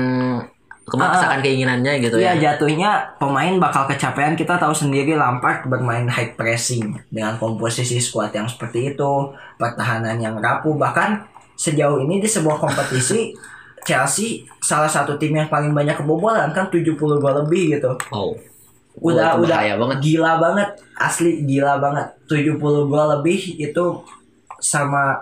memaksakan 0.83 1.39
keinginannya 1.39 2.03
gitu 2.03 2.19
Iya 2.19 2.35
ya. 2.35 2.53
jatuhnya 2.53 2.91
pemain 3.15 3.55
bakal 3.55 3.87
kecapean 3.87 4.35
kita 4.35 4.59
tahu 4.59 4.75
sendiri 4.75 5.15
Lampard 5.15 5.63
bermain 5.65 6.05
high 6.05 6.35
pressing 6.35 6.91
dengan 7.07 7.39
komposisi 7.39 7.97
skuad 7.97 8.35
yang 8.35 8.45
seperti 8.45 8.91
itu, 8.91 9.11
pertahanan 9.55 10.19
yang 10.19 10.35
rapuh 10.37 10.75
bahkan 10.75 11.23
sejauh 11.55 12.03
ini 12.03 12.19
di 12.19 12.27
sebuah 12.27 12.59
kompetisi 12.59 13.31
Chelsea 13.83 14.27
salah 14.59 14.87
satu 14.87 15.15
tim 15.15 15.31
yang 15.31 15.47
paling 15.47 15.71
banyak 15.71 15.95
kebobolan 15.95 16.49
kan 16.49 16.67
70 16.67 16.95
gol 16.95 17.35
lebih 17.37 17.75
gitu. 17.75 17.91
Oh. 18.09 18.31
Udah 18.95 19.33
Oh, 19.33 19.41
udah 19.41 19.73
banget. 19.75 19.97
gila 20.01 20.37
banget, 20.37 20.69
asli 20.95 21.43
gila 21.43 21.77
banget. 21.77 22.07
70 22.25 22.57
gol 22.85 23.07
lebih 23.11 23.37
itu 23.57 23.83
sama 24.57 25.17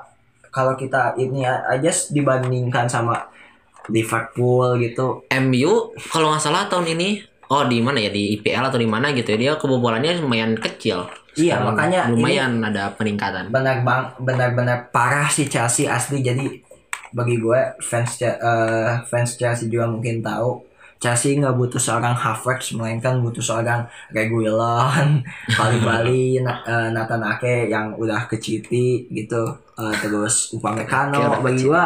kalau 0.48 0.76
kita 0.76 1.16
ini 1.16 1.42
aja 1.42 1.90
dibandingkan 2.08 2.86
sama 2.86 3.16
Liverpool 3.88 4.78
gitu 4.78 5.26
MU 5.34 5.72
kalau 6.06 6.30
nggak 6.30 6.44
salah 6.44 6.68
tahun 6.68 6.94
ini 6.94 7.10
oh 7.48 7.66
di 7.66 7.80
mana 7.80 7.98
ya 7.98 8.10
di 8.10 8.36
IPL 8.36 8.70
atau 8.70 8.78
di 8.78 8.86
mana 8.86 9.10
gitu 9.12 9.32
ya 9.32 9.38
dia 9.40 9.52
kebobolannya 9.56 10.20
lumayan 10.20 10.54
kecil. 10.54 11.10
Iya, 11.32 11.58
Sekarang 11.58 11.66
makanya 11.72 12.00
ini- 12.04 12.12
lumayan 12.14 12.52
ada 12.62 12.92
peningkatan. 12.92 13.50
benar 13.50 13.82
bang 13.82 14.04
benar-benar 14.20 14.92
parah 14.92 15.26
sih 15.26 15.48
Chelsea 15.48 15.88
asli 15.88 16.20
jadi 16.20 16.44
bagi 17.12 17.40
gue 17.40 17.60
fans 17.84 18.20
eh, 18.24 18.92
fans 19.08 19.36
Chelsea 19.36 19.68
juga 19.68 19.88
mungkin 19.88 20.24
tahu. 20.24 20.72
Chelsea 21.02 21.34
nggak 21.34 21.58
butuh 21.58 21.82
seorang 21.82 22.14
Havertz 22.14 22.78
melainkan 22.78 23.26
butuh 23.26 23.42
seorang 23.42 23.90
Reguilon, 24.14 25.26
Bali-Bali, 25.58 26.38
eh, 26.42 26.90
Nathan 26.94 27.26
Ake 27.26 27.74
yang 27.74 27.98
udah 27.98 28.30
keciti 28.30 29.10
gitu, 29.10 29.50
Eh, 29.82 29.96
terus 29.98 30.54
Upamecano. 30.54 31.42
Bagi 31.42 31.66
gue 31.66 31.86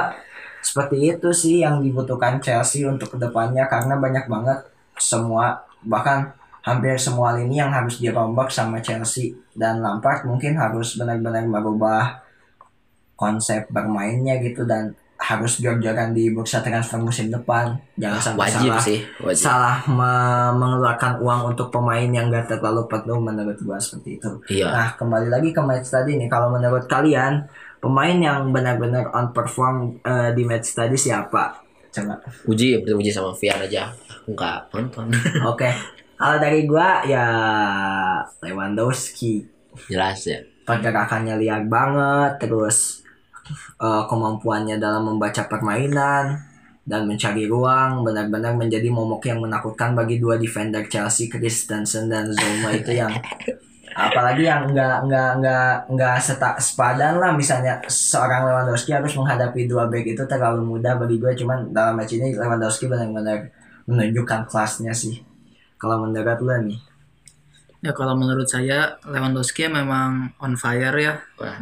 seperti 0.59 1.15
itu 1.15 1.29
sih 1.31 1.63
yang 1.63 1.79
dibutuhkan 1.79 2.43
Chelsea 2.43 2.83
untuk 2.83 3.15
ke 3.15 3.17
depannya 3.21 3.69
karena 3.71 3.95
banyak 3.95 4.25
banget 4.27 4.59
semua 4.99 5.63
bahkan 5.85 6.33
hampir 6.65 6.97
semua 6.97 7.37
lini 7.37 7.61
yang 7.61 7.71
harus 7.71 8.01
dirombak 8.03 8.51
sama 8.51 8.83
Chelsea. 8.83 9.31
Dan 9.55 9.79
Lampard 9.79 10.27
mungkin 10.27 10.59
harus 10.59 10.99
benar-benar 10.99 11.47
merubah 11.47 12.19
konsep 13.15 13.71
bermainnya 13.71 14.43
gitu 14.43 14.67
dan 14.67 14.91
harus 15.25 15.57
jor-joran 15.57 16.11
di 16.11 16.29
bursa 16.29 16.59
transfer 16.59 16.97
musim 16.97 17.27
depan 17.27 17.73
jangan 17.95 18.19
sampai 18.19 18.41
Wajib 18.45 18.69
salah 18.69 18.79
sih, 18.79 18.99
wajib. 19.17 19.41
salah 19.41 19.75
me- 19.87 20.05
mengeluarkan 20.55 21.17
uang 21.17 21.41
untuk 21.49 21.67
pemain 21.67 22.05
yang 22.05 22.27
gak 22.27 22.45
terlalu 22.47 22.85
perlu 22.85 23.17
menurut 23.19 23.57
gua 23.59 23.75
seperti 23.75 24.17
itu 24.17 24.29
Iya. 24.51 24.69
nah 24.69 24.87
kembali 24.93 25.27
lagi 25.27 25.49
ke 25.49 25.59
match 25.59 25.87
tadi 25.87 26.15
nih 26.15 26.27
kalau 26.27 26.49
menurut 26.49 26.85
kalian 26.85 27.41
pemain 27.77 28.13
yang 28.13 28.49
benar-benar 28.49 29.09
on 29.11 29.29
perform 29.31 29.75
eh, 29.99 30.29
di 30.31 30.43
match 30.43 30.71
tadi 30.71 30.93
siapa 30.95 31.57
coba 31.89 32.21
Uji 32.45 32.75
uji 32.77 33.07
sama 33.07 33.31
Vian 33.31 33.55
aja. 33.57 33.87
Enggak 34.23 34.67
nonton. 34.69 35.09
oke 35.47 35.69
kalau 36.13 36.37
dari 36.37 36.63
gua 36.63 37.01
ya 37.03 37.25
Lewandowski 38.39 39.45
Jelas 39.85 40.23
ya. 40.23 40.39
pergerakannya 40.63 41.35
liar 41.35 41.61
banget 41.63 42.39
terus 42.39 43.04
eh, 43.81 44.03
kemampuannya 44.09 44.77
dalam 44.81 45.09
membaca 45.15 45.45
permainan 45.45 46.55
dan 46.85 47.09
mencari 47.09 47.49
ruang 47.49 48.05
benar-benar 48.05 48.53
menjadi 48.53 48.93
momok 48.93 49.25
yang 49.25 49.41
menakutkan 49.41 49.97
bagi 49.97 50.21
dua 50.21 50.37
defender 50.37 50.85
Chelsea 50.85 51.25
Christensen 51.25 52.05
dan 52.05 52.29
Zuma 52.29 52.69
itu 52.77 52.93
yang 52.93 53.09
apalagi 53.95 54.45
yang 54.45 54.69
nggak 54.69 55.07
nggak 55.09 55.29
nggak 55.41 55.71
nggak 55.97 56.15
seta 56.21 56.53
sepadan 56.61 57.17
lah. 57.17 57.33
Misalnya 57.33 57.81
seorang 57.89 58.45
Lewandowski 58.45 58.93
harus 58.93 59.17
menghadapi 59.17 59.65
dua 59.65 59.89
back 59.89 60.05
itu 60.05 60.23
terlalu 60.29 60.61
mudah 60.61 60.93
bagi 61.01 61.17
gue 61.17 61.33
cuman 61.41 61.73
dalam 61.73 61.97
match 61.97 62.13
ini 62.13 62.37
Lewandowski 62.37 62.85
benar-benar 62.85 63.49
menunjukkan 63.89 64.45
kelasnya 64.45 64.93
sih. 64.93 65.25
Kalau 65.81 66.05
menurut 66.05 66.37
lo 66.43 66.53
nih? 66.69 66.79
Ya 67.81 67.91
kalau 67.97 68.13
menurut 68.13 68.45
saya 68.45 69.01
Lewandowski 69.09 69.65
memang 69.71 70.37
on 70.37 70.53
fire 70.53 70.97
ya. 71.01 71.17
Wah, 71.41 71.57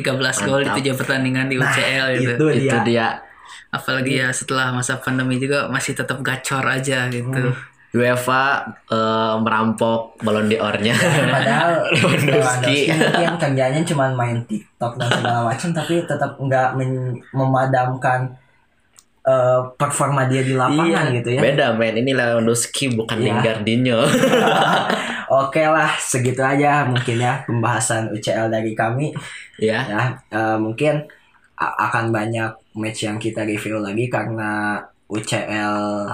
13 0.00 0.48
gol 0.48 0.60
di 0.64 0.70
Mantap. 0.72 0.96
7 0.96 1.00
pertandingan 1.00 1.46
di 1.46 1.56
UCL 1.60 2.06
gitu. 2.16 2.32
itu 2.34 2.46
itu 2.64 2.76
dia 2.76 2.82
dia 2.84 3.08
Apalagi 3.70 4.18
ya 4.18 4.34
setelah 4.34 4.74
masa 4.74 4.98
pandemi 4.98 5.38
juga 5.38 5.70
masih 5.70 5.94
tetap 5.94 6.18
gacor 6.26 6.66
aja 6.66 7.06
gitu. 7.06 7.54
UEFA 7.90 8.62
eh, 8.90 9.34
merampok 9.42 10.18
Ballon 10.22 10.50
d'Or-nya. 10.50 10.94
Padahal 11.34 11.86
Lewandowski. 11.94 12.90
Mungkin 12.90 13.34
kerjanya 13.38 13.80
cuma 13.86 14.10
main 14.14 14.42
TikTok 14.46 14.98
dan 14.98 15.10
segala 15.10 15.40
macam 15.54 15.70
tapi 15.70 16.02
tetap 16.02 16.34
nggak 16.38 16.68
men- 16.78 17.18
memadamkan 17.34 18.30
eh, 19.30 19.60
performa 19.78 20.26
dia 20.26 20.42
di 20.42 20.58
lapangan 20.58 21.14
gitu 21.14 21.38
ya. 21.38 21.40
Beda 21.40 21.66
men, 21.78 21.94
ini 22.02 22.10
Lewandowski 22.10 22.90
bukan 22.98 23.22
Iya. 23.22 23.26
Lingardinho. 23.38 24.00
Oke 25.46 25.62
lah, 25.62 25.94
segitu 26.02 26.42
aja 26.42 26.82
mungkin 26.90 27.22
ya 27.22 27.46
pembahasan 27.46 28.10
UCL 28.10 28.50
dari 28.50 28.74
kami 28.74 29.14
ya. 29.62 29.86
ya. 29.86 30.02
Eh, 30.28 30.58
mungkin 30.58 31.06
akan 31.60 32.08
banyak 32.10 32.74
match 32.74 33.04
yang 33.04 33.20
kita 33.20 33.44
review 33.44 33.78
lagi 33.78 34.08
karena 34.08 34.80
UCL 35.06 36.08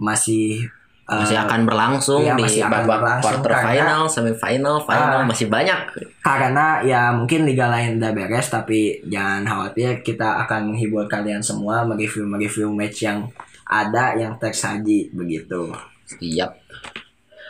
masih 0.00 0.70
masih 1.08 1.40
akan 1.40 1.60
berlangsung 1.64 2.20
iya, 2.20 2.36
di 2.36 2.44
masih 2.44 2.60
akan 2.60 2.72
babak 2.84 2.84
berlangsung 3.00 3.24
quarter 3.40 3.50
karena- 3.50 3.64
final, 3.64 4.02
semifinal, 4.04 4.76
final 4.82 5.18
Ah. 5.18 5.24
masih 5.24 5.46
banyak. 5.48 5.80
karena 6.20 6.66
ya 6.84 7.00
mungkin 7.10 7.48
liga 7.48 7.64
lain 7.66 7.96
udah 7.96 8.12
beres 8.12 8.52
tapi 8.52 9.00
jangan 9.08 9.40
khawatir 9.42 10.04
kita 10.04 10.44
akan 10.44 10.68
menghibur 10.68 11.08
kalian 11.08 11.40
semua 11.40 11.80
mereview 11.82 12.28
mereview 12.28 12.68
match 12.68 13.02
yang 13.02 13.24
ada 13.64 14.12
yang 14.14 14.36
tersaji 14.36 15.08
begitu. 15.10 15.72
Siap. 16.04 16.52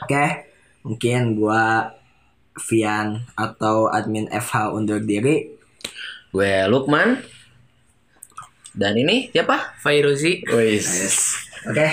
Oke, 0.03 0.25
mungkin 0.83 1.35
gua 1.35 1.91
Vian 2.61 3.23
atau 3.35 3.87
admin 3.87 4.27
FH 4.29 4.71
undur 4.73 4.99
diri. 4.99 5.47
Gue 6.29 6.67
Lukman. 6.67 7.19
Dan 8.71 8.95
ini 8.95 9.31
siapa? 9.31 9.75
Fairuzi. 9.79 10.43
Oke, 11.65 11.89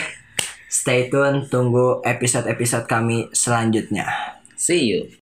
stay 0.86 1.10
tune 1.10 1.50
tunggu 1.50 2.06
episode-episode 2.06 2.86
kami 2.86 3.34
selanjutnya. 3.34 4.06
See 4.54 4.86
you. 4.86 5.10